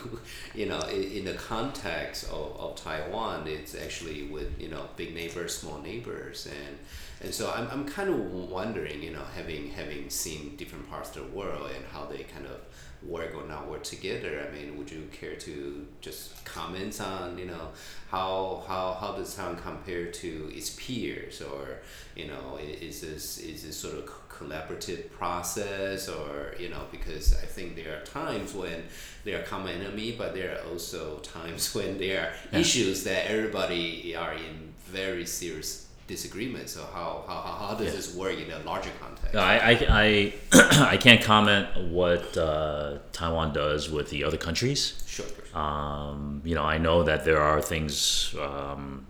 [0.56, 5.14] you know, in, in the context of, of Taiwan, it's actually with you know big
[5.14, 6.78] neighbors, small neighbors, and
[7.22, 11.30] and so I'm, I'm kind of wondering, you know, having having seen different parts of
[11.30, 12.60] the world and how they kind of
[13.08, 14.48] work or not work together.
[14.48, 17.70] I mean, would you care to just comment on, you know,
[18.10, 21.80] how how how does Taiwan compare to its peers, or
[22.16, 27.46] you know, is this is this sort of collaborative process, or you know, because I
[27.46, 28.84] think there are times when
[29.24, 34.16] they are common enemy, but there are also times when there are issues that everybody
[34.16, 36.70] are in very serious disagreement.
[36.70, 37.96] So how how, how, how does Yeah.
[37.98, 39.34] this work in a larger context?
[39.34, 40.34] No, I, I, I,
[40.94, 45.04] I can't comment what uh, Taiwan does with the other countries.
[45.06, 45.26] Sure.
[45.54, 49.06] Um, you know, I know that there are things um,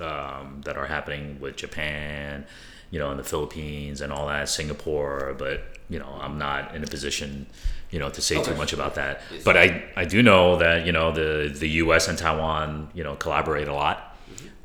[0.00, 2.46] um, that are happening with Japan,
[2.90, 6.84] you know, in the Philippines and all that, Singapore, but you know, I'm not in
[6.84, 7.46] a position,
[7.90, 9.22] you know, to say too much about that.
[9.32, 9.42] Yes.
[9.44, 12.08] But I, I do know that you know the the U.S.
[12.08, 14.07] and Taiwan, you know, collaborate a lot,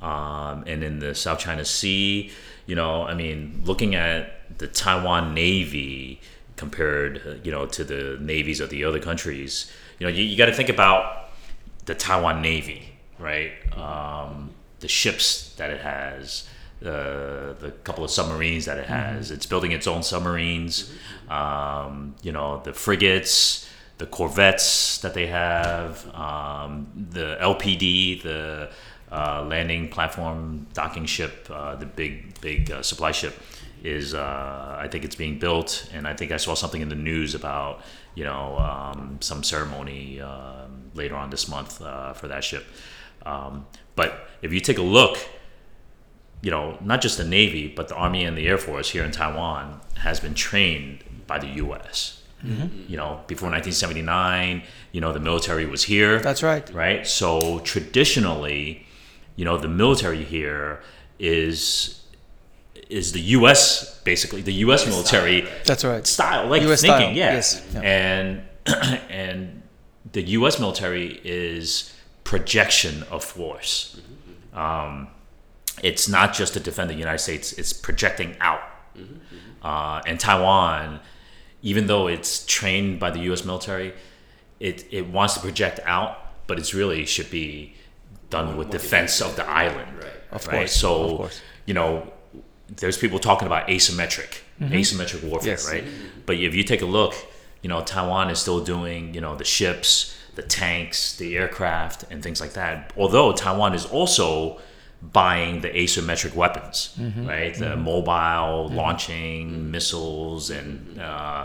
[0.03, 2.29] um, and in the South China Sea,
[2.65, 6.19] you know, I mean, looking at the Taiwan Navy
[6.57, 10.47] compared, you know, to the navies of the other countries, you know, you, you got
[10.47, 11.29] to think about
[11.85, 12.83] the Taiwan Navy,
[13.17, 13.51] right?
[13.77, 16.47] Um, the ships that it has,
[16.81, 19.31] uh, the couple of submarines that it has.
[19.31, 20.93] It's building its own submarines.
[21.29, 28.69] Um, you know, the frigates, the corvettes that they have, um, the LPD, the
[29.13, 33.39] uh, landing platform docking ship, uh, the big big uh, supply ship
[33.84, 36.95] is uh, I think it's being built, and I think I saw something in the
[36.95, 37.82] news about
[38.15, 42.65] you know um, some ceremony um, later on this month uh, for that ship.
[43.26, 45.17] Um, but if you take a look,
[46.41, 49.12] you know not just the Navy but the Army and the Air Force here in
[49.12, 52.19] Taiwan has been trained by the U.S.
[52.89, 56.69] You know, before 1979, you know the military was here That's right.
[56.73, 57.08] right?
[57.08, 58.86] So traditionally,
[59.36, 60.82] you know, the military here
[61.19, 62.00] is
[62.89, 64.00] is the U.S.
[64.02, 64.86] basically the U.S.
[64.86, 66.06] military That's right.
[66.06, 67.34] style, like US thinking, style, yeah.
[67.34, 67.82] yes, yeah.
[67.82, 68.41] And
[69.10, 69.63] and
[70.12, 70.60] the U.S.
[70.60, 71.93] military is
[72.24, 74.00] projection of force.
[74.54, 75.08] Um,
[75.82, 78.62] it's not just to defend the United States; it's projecting out.
[79.63, 81.00] Uh, and Taiwan,
[81.62, 83.43] even though it's trained by the U.S.
[83.43, 83.93] military,
[84.60, 86.17] it it wants to project out,
[86.48, 87.76] but it's really should be
[88.38, 90.19] done with defense of the island, Right.
[90.38, 90.54] Of right?
[90.58, 91.38] course, So of course.
[91.69, 91.89] you know,
[92.82, 94.32] there's people talking about asymmetric,
[94.82, 95.74] asymmetric warfare, Mm-hmm.
[95.74, 95.74] Yes.
[95.74, 95.86] right?
[96.28, 97.13] But if you take a look,
[97.63, 99.91] you know, Taiwan is still doing, you know, the ships,
[100.39, 102.76] the tanks, the aircraft, and things like that.
[103.02, 104.60] Although Taiwan is also
[105.22, 107.26] buying the asymmetric weapons, Mm-hmm.
[107.34, 107.54] right?
[107.65, 111.41] The mobile launching missiles and uh,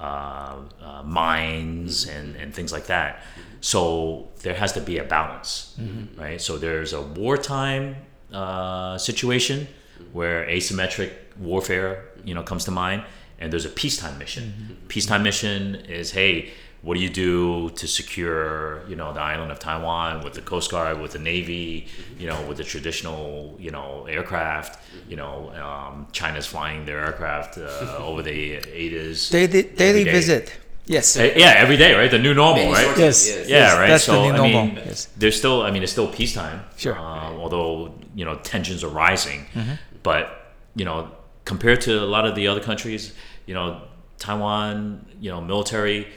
[0.00, 3.22] uh, uh, mines and, and things like that.
[3.60, 5.76] So there has to be a balance,
[6.16, 6.40] right?
[6.40, 7.96] So there's a wartime
[8.32, 9.68] uh, situation
[10.12, 13.02] where asymmetric warfare, you know, comes to mind,
[13.38, 14.78] and there's a peacetime mission.
[14.88, 16.50] Peacetime mission is, hey,
[16.82, 20.70] what do you do to secure, you know, the island of Taiwan with the Coast
[20.70, 21.86] Guard, with the Navy,
[22.18, 24.80] you know, with the traditional, you know, aircraft.
[25.08, 29.30] You know, um, China's flying their aircraft uh, over the ADIZ.
[29.30, 30.10] Daily, daily every day.
[30.12, 30.52] visit.
[30.86, 31.16] Yes.
[31.18, 32.10] Uh, yeah, every day, right?
[32.10, 32.84] The new normal, Many right?
[32.96, 33.48] sources, Yes.
[33.48, 33.88] Yeah, Yes, right.
[33.88, 35.06] that's so the new I mean, yes.
[35.16, 35.62] there's still.
[35.62, 36.64] I mean, it's still peacetime.
[36.76, 36.96] Sure.
[36.98, 39.74] Uh, although you know tensions are rising, Mm-hmm.
[40.02, 41.10] but you know
[41.44, 43.12] compared to a lot of the other countries,
[43.46, 43.82] you know
[44.18, 46.08] Taiwan, you know military,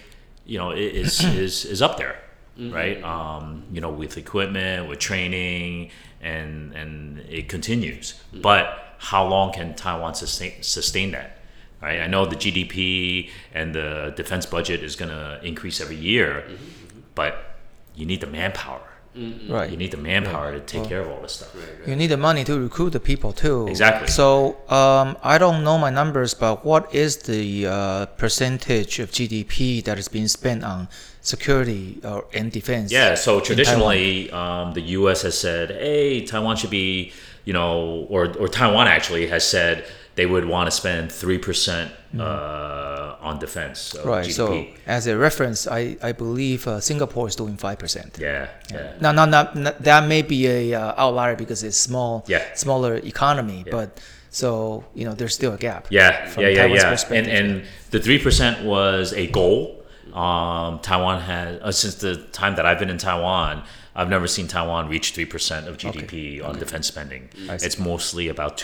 [0.45, 2.19] you know is is is up there,
[2.57, 2.73] mm-hmm.
[2.73, 3.03] right?
[3.03, 8.13] Um, you know with equipment, with training, and and it continues.
[8.13, 8.41] Mm-hmm.
[8.41, 11.39] But how long can Taiwan sustain sustain that?
[11.81, 11.99] Right?
[11.99, 16.99] I know the GDP and the defense budget is going to increase every year, mm-hmm.
[17.13, 17.57] but
[17.93, 18.92] you need the manpower.
[19.15, 19.69] Right.
[19.69, 21.55] You need the manpower to take care of all this stuff.
[21.85, 23.67] You need the money to recruit the people too.
[23.67, 24.07] Exactly.
[24.07, 29.83] So um, I don't know my numbers, but what is the uh, percentage of GDP
[29.83, 30.87] that is being spent on
[31.21, 32.91] security or and defense?
[32.91, 35.21] Yeah, so traditionally, um, the U.S.
[35.21, 37.13] has said, "Hey, Taiwan should be,"
[37.45, 41.91] you know, or or Taiwan actually has said they would want to spend three percent
[42.19, 43.93] uh, on defense.
[43.93, 44.09] Of Mm-hmm.
[44.09, 44.25] Right.
[44.27, 44.33] GDP.
[44.33, 48.17] So as a reference, I I believe uh, Singapore is doing five percent.
[48.19, 52.23] yeah, yeah, Now, now, now, now, that may be a uh, outlier because it's small,
[52.27, 52.43] Yeah.
[52.55, 53.89] smaller economy, but
[54.29, 55.87] so you know there's still a gap.
[55.89, 56.87] yeah, from yeah, yeah, Taiwan's yeah.
[56.89, 57.33] And perspective.
[57.39, 59.79] and the three percent was a goal.
[60.13, 63.63] Um, Taiwan has uh, since the time that I've been in Taiwan.
[63.95, 67.29] I've never seen Taiwan reach three percent of GDP on defense spending.
[67.65, 68.57] It's mostly about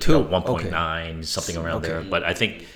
[0.00, 0.70] two percent, Two, one point okay.
[0.70, 1.88] nine, something around Okay.
[1.88, 2.02] there.
[2.02, 2.66] But I think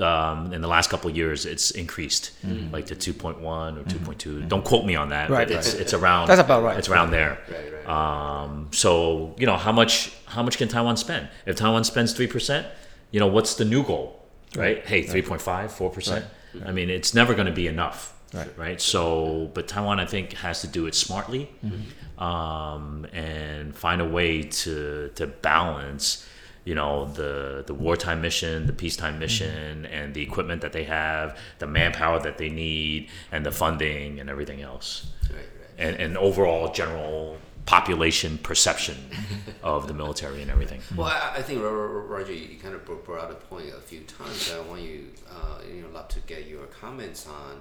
[0.00, 2.72] um, in the last couple of years, it's increased, Mm-hmm.
[2.72, 4.42] like to two point one or two point two.
[4.42, 5.80] Don't quote me on that, Right, but it's right.
[5.82, 6.28] it's around.
[6.28, 6.78] That's about right.
[6.78, 7.38] It's around there.
[7.50, 8.42] Right, right.
[8.44, 11.28] Um, so you know how much how much can Taiwan spend?
[11.46, 12.66] If Taiwan spends three percent,
[13.10, 14.22] you know what's the new goal,
[14.56, 14.84] right?
[14.86, 16.24] Hey, 3.5, 4 percent.
[16.66, 18.58] I mean, it's never going to be enough, Right.
[18.58, 18.80] Right.
[18.80, 22.22] So, but Taiwan, I think, has to do it smartly, Mm-hmm.
[22.22, 26.26] um, and find a way to to balance.
[26.68, 31.26] You know the the wartime mission, the peacetime mission, and the equipment that they have,
[31.62, 34.88] the manpower that they need, and the funding and everything else
[35.30, 35.84] Right, right.
[35.84, 38.96] and, and overall general population perception
[39.62, 40.80] of the military and everything.
[40.94, 43.68] Well, I, I think Ro- Ro- Roger, you kind of brought, brought out a point
[43.74, 44.52] a few times.
[44.54, 47.52] I want you, uh, you know, love to get your comments on,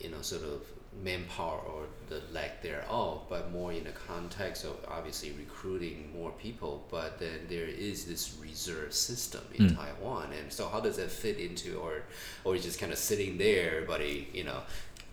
[0.00, 0.60] you know, sort of
[1.02, 6.86] manpower or the lack thereof, but more in the context of obviously recruiting more people.
[6.90, 11.38] But then there is this reserve system in Taiwan, and so how does that fit
[11.38, 12.02] into, or,
[12.44, 14.60] or just kind of sitting there, everybody, you know.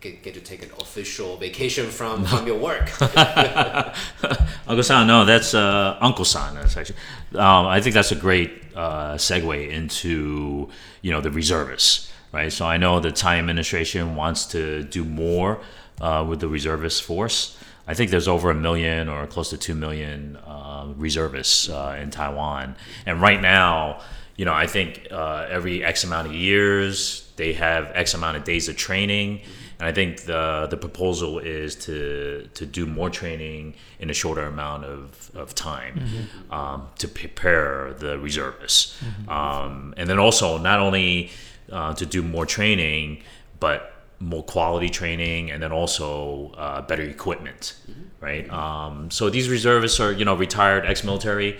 [0.00, 2.90] Get, get to take an official vacation from, from your work.
[4.66, 6.56] Uncle San, no, that's uh, Uncle San.
[6.56, 6.98] That's actually,
[7.36, 10.68] um, I think that's a great uh, segue into
[11.00, 12.52] you know the reservists, right?
[12.52, 15.60] So I know the Tsai administration wants to do more
[16.00, 17.56] uh, with the reservist force.
[17.86, 22.10] I think there's over a million or close to two million uh, reservists uh, in
[22.10, 24.00] Taiwan, and right now,
[24.36, 28.44] you know, I think uh, every X amount of years they have X amount of
[28.44, 29.40] days of training.
[29.78, 34.44] And I think the the proposal is to to do more training in a shorter
[34.46, 35.94] amount of, of time
[36.50, 38.96] um, to prepare the reservists,
[39.28, 41.30] um, and then also not only
[41.74, 43.22] uh, to do more training,
[43.60, 43.78] but
[44.20, 47.74] more quality training, and then also uh, better equipment,
[48.20, 48.46] right?
[48.50, 51.58] Um, so these reservists are you know retired ex-military.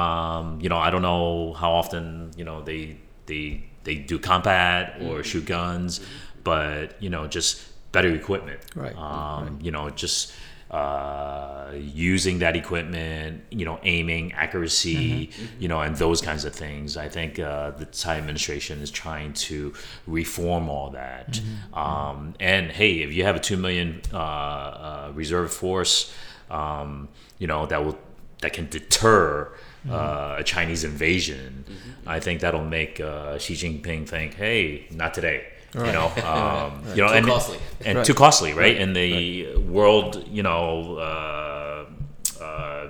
[0.00, 2.96] Um, you know I don't know how often you know they
[3.26, 3.44] they
[3.84, 6.00] they do combat or shoot guns,
[6.44, 7.52] but you know just
[7.92, 8.60] better equipment.
[8.74, 10.32] Right, Um, You know just
[10.76, 16.96] uh, using that equipment, you know, aiming, accuracy, you know, and those kinds of things.
[16.96, 19.72] I think uh, the Tsai administration is trying to
[20.06, 21.40] reform all that.
[21.72, 26.12] Um, and hey, if you have a two million uh, uh, reserve force,
[26.50, 27.08] um,
[27.38, 27.98] you know, that will
[28.42, 29.50] that can deter
[29.90, 31.64] uh, a Chinese invasion,
[32.06, 37.02] I think that'll make uh, Xi Jinping think, "Hey, not today." You know, um, you
[37.02, 37.58] know, Too and, costly.
[37.84, 38.76] and too costly, right?
[38.76, 42.88] In the world, you know, uh, uh,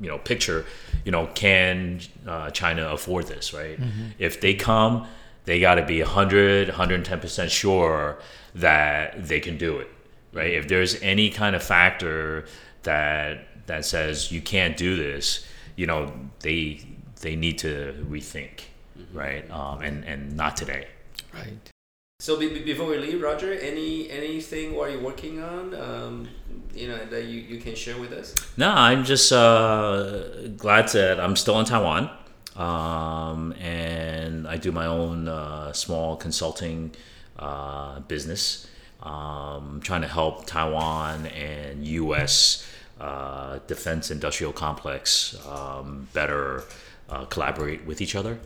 [0.00, 0.64] you know, picture,
[1.04, 3.78] you know, can uh, China afford this, right?
[4.18, 5.06] If they come,
[5.44, 8.18] they got to be 100, 110 percent sure
[8.54, 9.88] that they can do it,
[10.32, 10.52] right?
[10.52, 12.44] If there's any kind of factor
[12.84, 15.46] that that says you can't do this,
[15.76, 16.80] you know, they
[17.20, 18.62] they need to rethink,
[19.12, 19.48] right?
[19.50, 20.86] Um, and and not today.
[21.34, 21.71] Right.
[22.22, 25.74] So be, be- before we leave, Roger, any anything what are you working on?
[25.74, 26.28] Um,
[26.72, 28.36] you know that you, you can share with us.
[28.56, 32.10] No, I'm just uh, glad that I'm still in Taiwan,
[32.54, 36.94] um, and I do my own uh, small consulting
[37.40, 38.68] uh, business,
[39.02, 42.64] um, trying to help Taiwan and U.S.
[43.00, 46.62] Uh, defense industrial complex um, better
[47.10, 48.38] uh, collaborate with each other.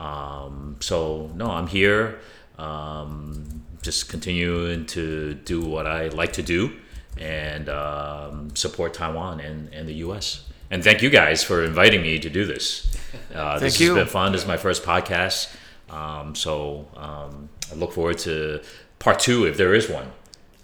[0.00, 2.20] Um, so no, I'm here,
[2.58, 6.72] um, just continuing to do what I like to do
[7.18, 10.44] and um, support Taiwan and, and the U.S.
[10.70, 12.86] And thank you guys for inviting me to do this.
[13.34, 13.94] Uh, this Thank you.
[13.94, 14.32] has been fun.
[14.32, 15.54] This is my first podcast,
[15.90, 18.60] um, so um, I look forward to
[18.98, 20.10] part two if there is one.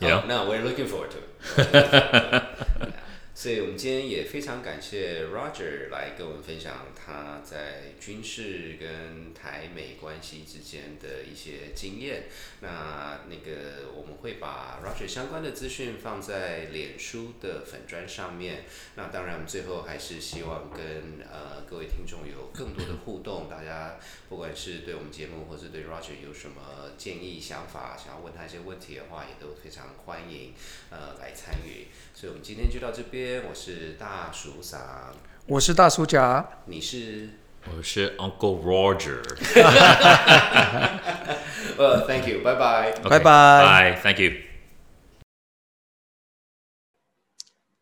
[0.01, 0.21] You know.
[0.23, 1.19] Oh, no, we're looking forward to
[1.57, 2.95] it.
[3.37, 12.27] 所以，我们今天也非常感谢 Roger 来跟我们分享他在军事跟台美关系之间的一些经验。
[12.61, 18.67] 那那个我们会把 Roger 相关的资讯放在脸书的粉砖上面。
[18.95, 23.49] 那当然，我们最后还是希望跟呃各位听众有更多的互动。
[23.51, 30.55] 大家不管是对我们节目，或是对 Roger 有什么建议、想法，想要问他一些问题的话，也都非常欢迎
[30.91, 31.89] 呃来参与。
[32.17, 33.43] 所以，我们今天就到这边。
[33.49, 34.81] 我是大叔桑，
[35.49, 37.29] 我是大叔甲，你是
[37.77, 39.19] 我是 Uncle Roger。
[41.77, 42.93] 呃，Thank you，拜拜。
[43.03, 44.01] 拜拜 Bye.
[44.01, 44.31] Thank you.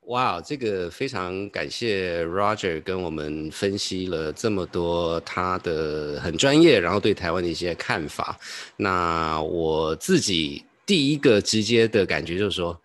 [0.07, 8.39] 哇这个非常感谢 Roger 跟我们分析了这么多他的很专业，然后对台湾的一些看法。
[8.79, 12.81] 那我自己第一个直接的感觉就是说。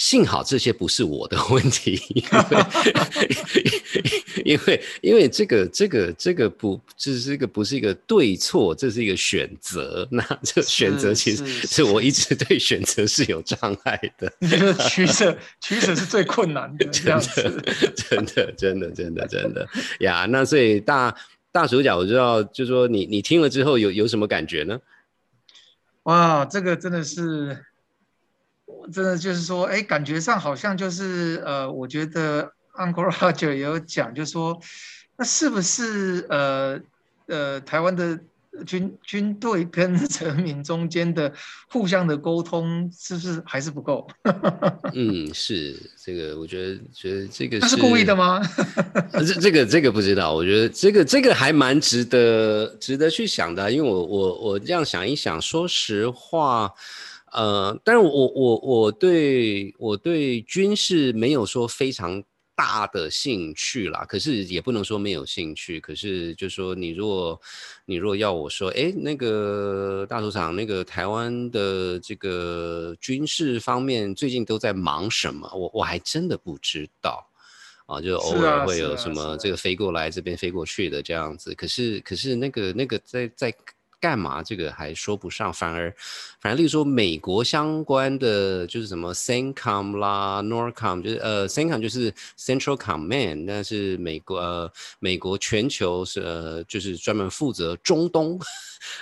[0.00, 2.42] 幸好这些不是我的问题，因为
[4.56, 10.08] 因为因为这个这个这个不，这是一个不是一个对错，这是一个选择。
[10.10, 14.32] 那这选择其实是是我一直对选择是有障碍的。
[14.40, 17.62] 你觉得取舍取舍是最困难的 这样子。
[17.94, 20.24] 真的，真的，真的，真的呀。
[20.24, 21.14] 那所以大
[21.52, 24.80] 大主角，我知道，就说你你听了之后有有什么感觉呢？
[26.04, 27.56] 哇，这个真的是，我
[28.92, 34.58] 真的就是说，哎，感觉上好像就是呃，我觉得 Uncle Roger 也有讲，就说
[35.16, 36.80] 那是不是呃
[37.26, 38.18] 呃台湾的
[38.66, 41.32] 军军队跟 人民中间的
[41.68, 44.06] 互相的沟通，是不是还是不够？
[44.92, 48.42] 嗯，是这个，我觉得觉得这个那是故意的吗？
[49.12, 56.72] 呃这这个这个不知道，我觉得这个这个还蛮值得值得去想的啊，因为我我我这样想一想，说实话，
[57.32, 62.22] 呃，但是我我我对我对军事没有说非常
[62.56, 67.40] 大的兴趣啦，可是也不能说没有兴趣，可是就说你如果
[67.86, 75.50] 你如果要我说，哎，那个大组长，那个台湾的这个军事方面最近都在忙什么？
[75.54, 77.26] 我我还真的不知道。
[77.86, 83.52] 啊，就偶尔会有什么这个飞过来这边飞过去的这样子，可是可是那个那个在在
[84.00, 84.42] 干嘛？
[84.42, 85.94] 这个还说不上，反而
[86.40, 98.40] 反而例如说美国相关的就是什么 CENTCOM 啦、NORCOM，就是呃 CENTCOM 就是 Central Command，那是美国呃美国全球是呃就是专门负责中东。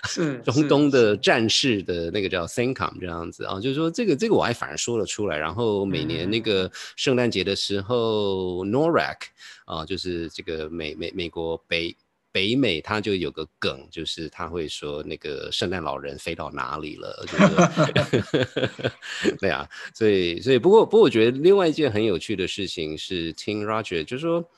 [0.09, 9.19] 是中东的战士的那个叫 CENTCOM 这样子啊，就是说这个这个我还反而说了出来，然后每年那个圣诞节的时候，NORAC
[9.67, 11.97] 啊，就是这个美美美国北。
[12.39, 17.37] 北美他就有个梗，就是他会说那个圣诞老人飞到哪里了，就
[18.21, 24.49] 是 对啊，所以所以不过不过我觉得另外一件很有趣的事情是听 Roger 就是说，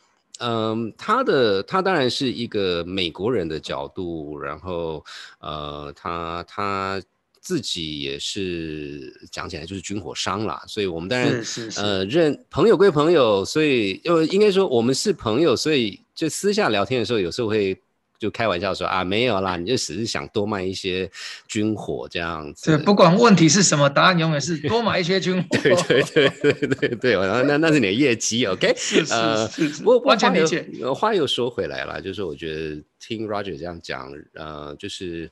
[0.40, 5.02] 嗯，他的他当然是一个美国人的角度，然后
[5.38, 7.02] 呃，他他
[7.40, 11.42] 自己也是讲起来就是军火商啦，所以我们当然
[11.76, 17.80] 呃认朋友归朋友，所以又应该说我们是朋友，所以就私下聊天的时候，有时候会
[18.18, 21.10] 就开玩笑说啊没有啦，你就只是想多卖一些
[21.48, 22.76] 军火这样子。
[22.76, 25.48] 对，不管问题是什么，答案永远是多买一些军 火。
[25.62, 28.72] 对对对对对对，然后那那是你的业绩，OK？
[28.76, 30.68] 是是呃是是，不过不完全理解。
[30.82, 35.30] 呃话又说回来了，就是我觉得听 Roger 这样讲，呃，就是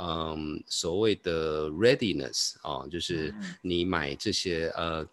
[0.00, 5.06] 嗯所谓的 readiness 啊、就是嗯你买这些呃。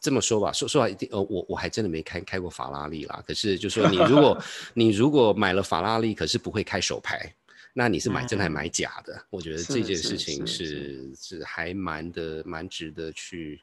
[0.00, 3.22] 这么说吧，说说来一定，呃，我我还真的没开开过法拉利啦。
[3.26, 7.30] 可是就说你如果 你如果买了法拉利，可是不会开手牌，
[7.74, 9.22] 那你是买真还嗯买假的？
[9.28, 13.60] 我觉得是这件事情是是是还蛮的蛮值得去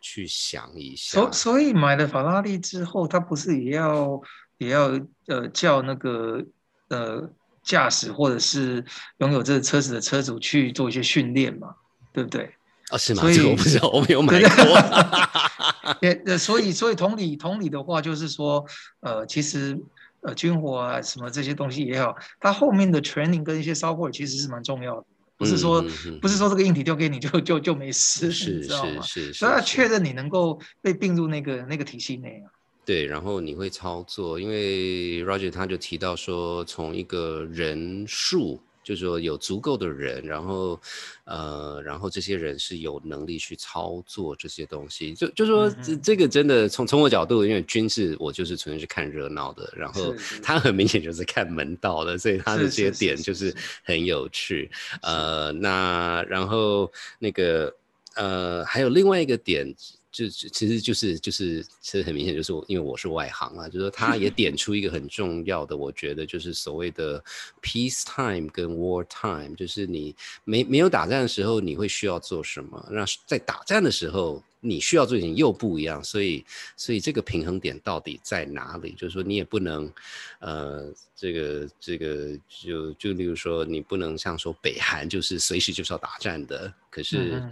[0.00, 1.32] 去想一下所。
[1.32, 4.22] 所以买了法拉利之后，他不是也要
[4.58, 4.92] 也要
[5.26, 6.40] 呃叫那个
[6.86, 7.28] 呃
[7.64, 8.84] 驾驶或者是
[9.18, 11.74] 拥有这个车子的车主去做一些训练嘛，
[12.12, 12.54] 对不对？
[12.90, 13.22] 哦，是吗？
[13.22, 15.96] 所以这个我不知道，我没有买过。
[16.00, 18.64] 也呃，所以所以同理同理的话，就是说，
[19.00, 19.78] 呃，其实
[20.20, 25.06] 呃军火啊什么这些东西也好，它后面的 training 跟一些 software 其实是蛮重要的，
[25.38, 29.02] 不是说、嗯嗯嗯不是说这个硬体丢给你就就就没事，你是知道吗？
[29.02, 32.52] 是是，所以要是确认你能够被并入那个那个体系内啊。
[32.84, 40.78] 对，然后你会操作，因为 Roger 他就提到说，从一个人数，就是说有足够的人，然后
[41.24, 46.00] 呃，然后这些人是有能力去操作这些东西，就就说这嗯。
[46.02, 53.56] 这个真的从从我角度，因为军事我就是纯粹是看热闹的，然后他很明显就是看门道的，所以他的这些点就是是。
[53.82, 54.70] 很有趣。
[55.00, 57.74] 呃，那然后那个
[58.14, 59.74] 呃，还有另外一个点，
[60.14, 67.22] 就其实就是就是其实很明显就是我，因为我是外行啊，就是说他也点出一个很重要的，我觉得就是所谓的
[67.60, 72.88] peace time 跟 war time，就是你没没有打仗的时候，你会需要做什么？
[72.92, 74.40] 那在打仗的时候。
[74.64, 76.44] 你需要做的事情又不一样，所以
[76.76, 78.92] 所以这个平衡点到底在哪里？
[78.96, 79.92] 就是说你也不能，
[80.38, 87.42] 呃，这个这个就就例如说你不能像说北韩就是随时就是要打战的，可是、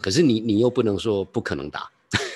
[0.00, 1.90] 可是你你又不能说不可能打，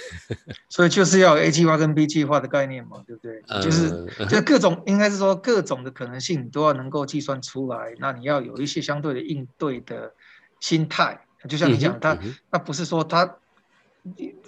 [0.68, 3.42] 所以就是要 A 计划跟 B 计划的概念嘛，对不对？
[3.62, 10.12] 就是呃 就各种应该是说各种的可能性你都要能够计算出来，那你要有一些相对的应对的
[10.60, 11.22] 心态。
[11.48, 13.36] 就像你讲，他嗯哼他不是说他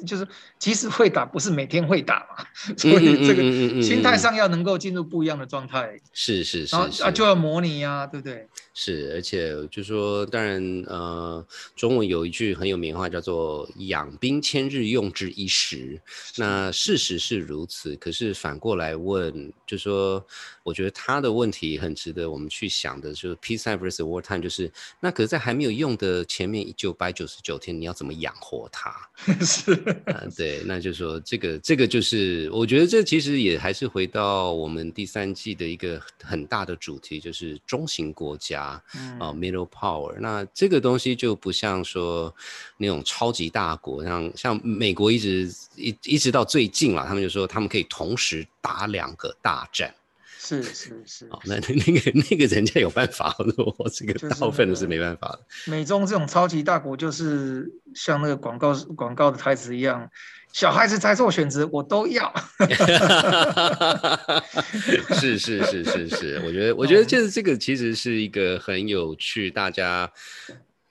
[0.06, 0.26] 就是
[0.58, 2.44] 即使会打，不是每天会打嘛，
[2.76, 8.46] 所以这个心态上要能够进入不一样的状态，是是是然后啊就要模拟呀，对不对？
[8.74, 11.44] 是，而且就说，当然，呃，
[11.74, 16.00] 中文有一句很有名的话，叫做“养兵千日，用之一时”。
[16.38, 20.24] 那事实是如此，可是反过来问，就说，
[20.62, 28.94] 我觉得他的问题很值得我们去想的，就是 peace time versus war time，就是那可是，在还没有用的前面九百九十九天，你要怎么养活它？
[29.48, 29.72] 是，
[30.04, 38.84] 啊，对，那就说这个这个就是，我觉得这其实也还是回到我们第三季的一个很大的主题，就是中型国家啊、
[39.20, 40.14] 嗯 middle power。
[40.20, 42.32] 那这个东西就不像说
[42.76, 49.92] 那种超级大国，像像美国一直一一直到最近了，他们就说他们可以同时打两个大战。
[50.40, 53.36] 是是是哦，，那那那个那个人家有办法，
[53.76, 55.40] 我这个就是大部分的是没办法的。
[55.66, 60.08] 美中这种超级大国，就是像那个广告广告的台词一样，
[60.52, 62.32] 小孩子才做选择，我都要。
[65.18, 70.10] 是是是是是，我觉得我觉得这这个其实是一个很有趣，大家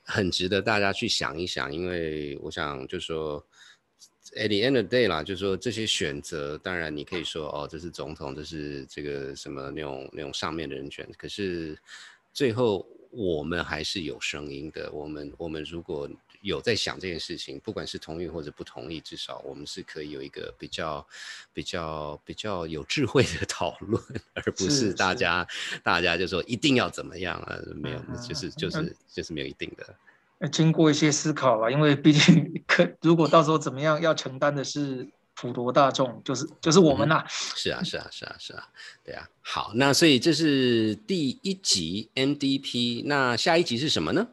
[0.03, 3.41] 很值得大家去想一想，因为我想就说。
[4.35, 11.77] At the end of day 啦，就是说这些选择，当然你可以说哦，这是总统，这是这个什么那种那种上面的人选，可是
[12.33, 14.91] 最后我们还是有声音的。
[14.91, 16.09] 我们我们如果
[16.41, 21.07] 有在想这件事情，不管是同意或者不同意，至少我们是可以有一个比较
[21.53, 24.01] 比较比较有智慧的 讨论，
[24.33, 25.47] 而不是是大是家
[25.83, 29.95] 大家就说一定要怎么样啊，没有，嗯就是嗯就是就是没有一定的。
[30.51, 38.67] 经过一些思考吧，因为毕竟可如果到时候怎么样，要承担的是普罗大众，就是就是我们呐、是啊，是啊，是啊，是啊，
[39.03, 39.27] 对啊。
[39.41, 44.27] 好，那所以这是第一集 MDP，那下一集是什么呢？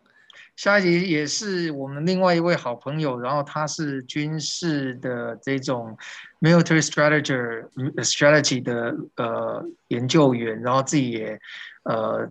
[0.57, 5.99] 下一集也是我们另外一位好朋友，然后他是军事的这种
[6.41, 11.41] military strategy strategy 的呃研究员，然后自己也
[11.83, 12.31] 呃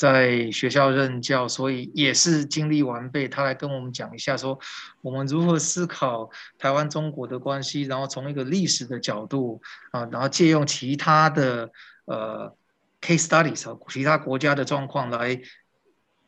[0.00, 3.28] 在学校任教，所以也是经历完备。
[3.28, 4.58] 他来跟我们讲一下，说
[5.02, 11.70] 我们如何思考台湾中国的关系，然后从一个历史的角度啊，然后借用其他的
[12.06, 12.56] 呃
[13.02, 15.38] case studies 啊，其他国家的状况来。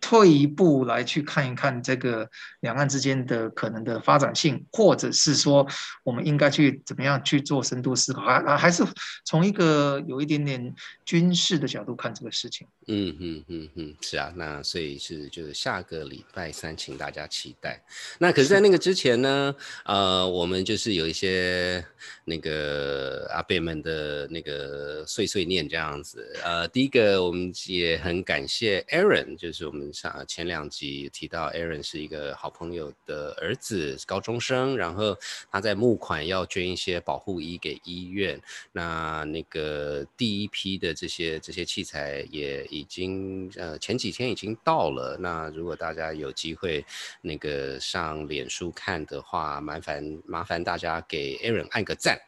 [0.02, 2.28] 退一步来去看一看这个
[2.60, 5.64] 两岸之间的可能的发展性，或者是说
[6.02, 8.82] 我们应该去怎么样去做深度思考，还还是
[9.24, 10.74] 从一个有一点点
[11.04, 12.66] 军事的角度看这个事情。
[12.88, 17.80] 嗯嗯嗯嗯，是啊，那所以是就是下个礼拜三，请大家期待。
[18.18, 21.84] 那可是，在那个之前呢，呃，我们就是有一些
[22.24, 26.36] 那个阿贝们的那个碎碎念这样子。
[26.42, 35.16] 呃，第一个，我们也很感谢 Aaron，就是我们上前两集提到 Aaron 是一个好朋友的儿子，高中生，然后
[35.50, 38.40] 他在募款要捐一些保护衣给医院。
[38.72, 45.16] 那那个第一批的这些这些器材也已经呃前几天已经到了。
[45.18, 46.84] 那如果大家有机会
[47.20, 52.18] 那个上脸书看的话，麻烦麻烦大家给 Aaron 按个赞。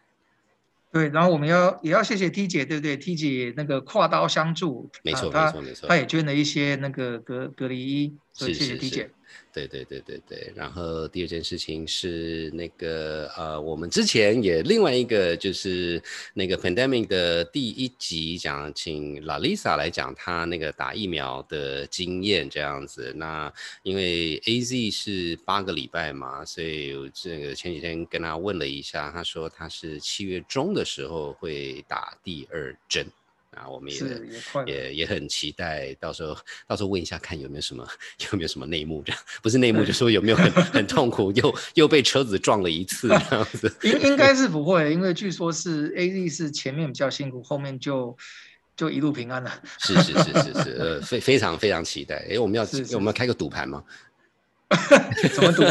[0.94, 9.10] 对，然后我们要也要谢谢 T 姐，对不对？T 姐那个跨刀相助，没错没错没错，她也捐了一些那个隔隔离衣，所以谢谢 T 姐。
[9.52, 16.02] 对对对对对，然后第二件事情是那个呃，我们之前也另外一个就是
[16.34, 23.12] 那个 pandemic 的第一集讲，请 Lalisa 来讲她那个打疫苗的经验这样子。
[23.16, 33.06] 那因为 AZ 是八个礼拜嘛，所以这个前几天跟他问了一下，他说他是七月中的时候会打第二针。
[33.54, 34.00] 啊，我们也
[34.66, 36.36] 也也很期待，到时候
[36.66, 37.86] 到时候问一下，看有没有什么
[38.20, 43.72] 有没有什么内幕，这样不是内幕，就说有没有很很痛苦，又又被车子撞了一次这样子。
[43.82, 48.16] 应应该是不会，因为据说是 A Z 是前面比较辛苦，后面就
[48.76, 49.62] 就一路平安了。
[49.78, 52.26] 是是是是是，呃，非非常非常期待。
[52.30, 53.82] 哎，我们要我们要开个赌盘吗？
[55.34, 55.62] 怎么赌？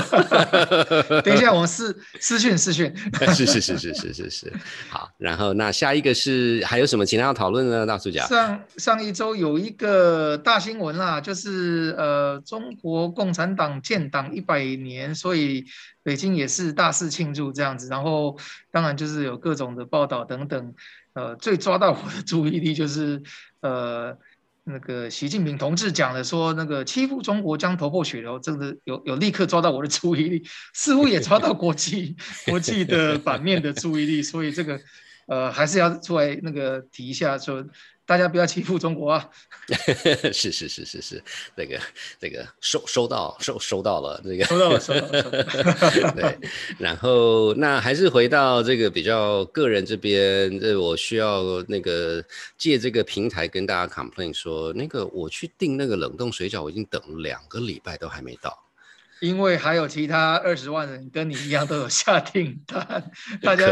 [1.21, 2.93] 等一下，我们私私讯私讯。
[3.35, 4.53] 是是是是是是是。
[4.89, 7.85] 好，然后那下一个是还有什么其他要讨论呢？
[7.85, 8.27] 大叔讲。
[8.27, 15.65] 上上一周有一个大新闻啦，就是呃，中国共产党建党一百年，所以
[16.03, 17.87] 北京也是大肆庆祝这样子。
[17.89, 18.37] 然后
[18.71, 20.73] 当然就是有各种的报道等等。
[21.13, 23.21] 呃，最抓到我的注意力就是
[23.61, 24.17] 呃。
[24.65, 30.43] 那个习近平同志讲的说，那个欺负中国将头破血流，真的有有立刻抓到我的注意力，
[30.73, 32.15] 似乎也抓到国际
[32.47, 34.79] 国际的版面的注意力，所以这个
[35.27, 37.65] 呃还是要出来那个提一下说。
[38.05, 39.29] 大家不要欺负中国啊！
[40.33, 41.23] 是是是是是，
[41.55, 41.79] 那个
[42.19, 46.11] 那个收收到收收到了这个收到了收到了。
[46.13, 46.37] 对，
[46.77, 52.21] 然后那还是回到这个比较个人这边，这我需要那个
[52.57, 58.57] 借这个平台跟大家 complain 说，那个我去订那个冷冻水饺，我已经等两个礼拜都还没到，
[59.21, 63.09] 因为还有其他二十万人跟你一样都有下订单，
[63.41, 63.65] 大家。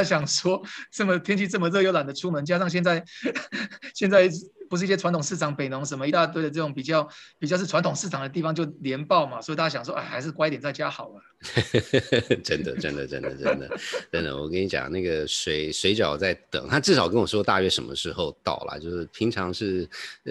[0.00, 3.04] 他想说，这么天气这么热，又懒得出门，加上现在
[3.94, 4.30] 现在
[4.70, 7.06] 不是一些传统市场，北农什么一大堆的这种比较
[7.40, 11.20] 比较是传统市场的地方就连爆嘛，所以大家想说，哎，还是乖点在家好了。
[12.44, 13.78] 真的，真的，真的，真的，
[14.12, 19.88] 真的，我跟你讲，那个水水饺在等，他至少跟我说大约什么时候到了，就是平常是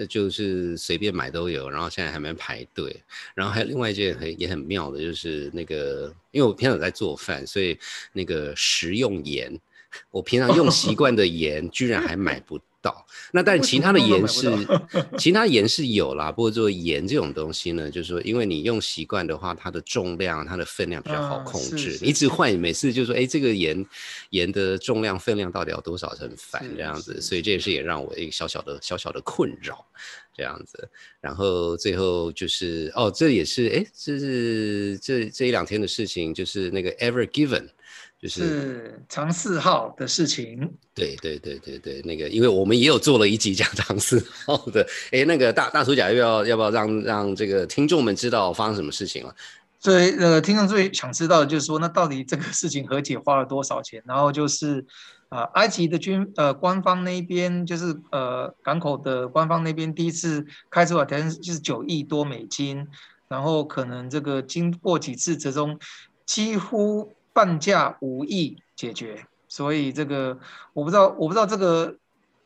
[0.08, 3.02] 就是随便买都有，然后现在还没排队。
[3.34, 7.78] 然后还有另外一件很也很妙的，就是那个，因为我平常在做饭，所以
[8.14, 9.52] 那个食用盐。
[10.12, 13.06] 我平常用习惯的盐，居然还买不到。
[13.32, 14.50] 那但其他的盐是，
[15.18, 16.32] 其他盐是有啦。
[16.32, 21.98] 不过做盐这种东西呢，就是说，因为你用习惯的话，它的重量、它的分量比较好控制。
[22.00, 23.86] 你一直换，每次就说，哎，这个盐
[24.30, 27.20] 盐的重量、分量到底要多少，很烦这样子。
[27.20, 29.84] 所以这也是也让我一个小小的小小的困扰，
[30.36, 30.88] 这样子。
[31.20, 37.68] 然后最后就是，哦，这也是，哎，这是这这一两天的事情，就是那个 Ever Given。
[38.20, 40.70] 就是长四号的事情。
[40.94, 44.86] 对对对对对，那个，因为我们也有做了一集讲长四号的。
[45.10, 49.34] 哎，那个大大叔甲要不要要不要让让这个听众们知道发生什么事情了？
[49.78, 54.02] 所以呃，听众最想知道的就是说，那到底这个事情和解花了多少钱？
[54.04, 54.84] 然后就是
[55.30, 62.86] 啊，埃及的军呃官方那边就是呃港口的官方那边第一次开出来，条件就是九亿多美金，
[63.28, 65.78] 然后可能这个经过几次折中，
[66.26, 67.14] 几乎。
[67.32, 70.38] 半价五亿解决，所以这个
[70.72, 71.96] 我不知道，我不知道这个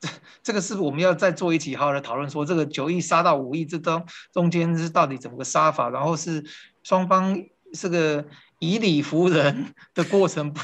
[0.00, 0.08] 这
[0.42, 6.44] 这个是不是我们要再做一起好好的讨论，说这个九亿杀到五亿这中中间是到底怎么个杀法，然后是
[6.82, 7.36] 双方
[7.72, 8.24] 这个
[8.58, 10.60] 以理服人的过程，不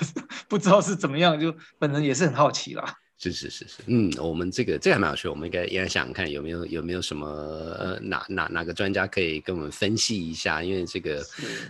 [0.49, 3.00] 不知道是怎么样，就本人也是很好奇啦。
[3.23, 11.23] 是是是是，嗯，我们这个这个还蛮有趣，我们应该应该想想看有没有有没有什么呃哪哪哪个专家可以跟我们分析一下，因为这个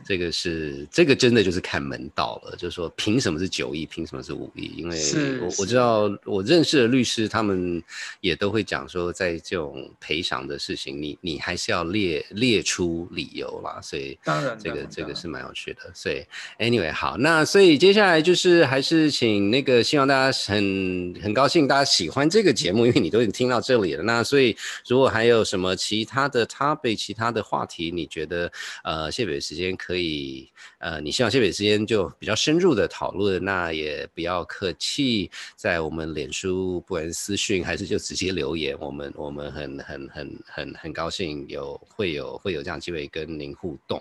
[0.05, 4.71] 这个是这个真的就是看门道了，就是说凭什么是九亿，凭什么是五亿？
[4.77, 4.97] 因为
[5.41, 7.83] 我我知道我认识的律师他们
[8.21, 16.25] 也都会讲说，在这种赔偿的事情，你你还是要列列出理由啦，所以当然这个这个是蛮有趣的，所以
[16.61, 21.40] anyway 好，那所以接下来就是还是请那个希望大家很很高。
[21.41, 24.03] 高兴大家喜欢这个节目，因为你都已经听到这里了。
[24.03, 24.55] 那所以
[24.87, 28.53] 如果还有什么其他的差别、其他的话题，你觉得
[28.85, 30.47] 呃谢北时间可以
[30.81, 43.99] 呃，你希望谢北时间就比较深入的讨论，那也不要客气，在我们脸书不管私讯还是就直接留言，我们我们很很很很很高兴有会有会有这样机会跟您互动。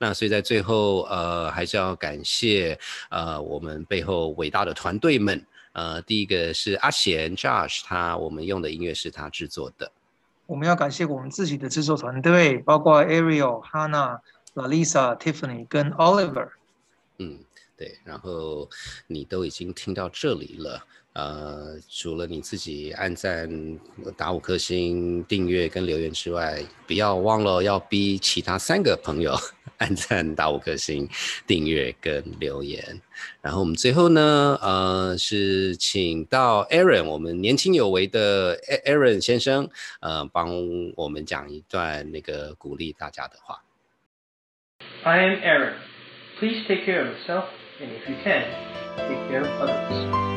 [0.00, 2.78] 那所以在最后呃还是要感谢
[3.10, 5.44] 呃我们背后伟大的团队们。
[5.78, 9.92] 呃，第一个是阿贤 Josh，他我们用的音乐是他制作的。
[10.46, 14.18] 我们要感谢我们自己的制作团队，包括 Ariel、Hannah、
[14.54, 16.48] Lalisa、Tiffany 跟 Oliver。
[17.18, 17.38] 嗯，
[17.76, 17.96] 对。
[18.02, 18.68] 然后
[19.06, 20.84] 你都已经听到这里了。
[21.14, 23.48] 呃，除了你自己按赞、
[24.16, 29.34] 打五颗星、订阅跟留言之外，不要忘了要逼其他三个朋友
[29.78, 31.08] 按赞、打五颗星、
[31.46, 33.00] 订阅跟留言。
[33.40, 38.56] 然后我们最后呢，呃，是请到 Aaron，我们年轻有为的
[38.86, 39.68] Aaron 先生，
[40.00, 40.48] 呃，帮
[40.94, 43.62] 我们讲一段那个鼓励大家的话。
[45.02, 45.74] I am Aaron.
[46.38, 47.46] Please take care of yourself,
[47.80, 48.44] and if you can,
[48.96, 50.27] take care of others.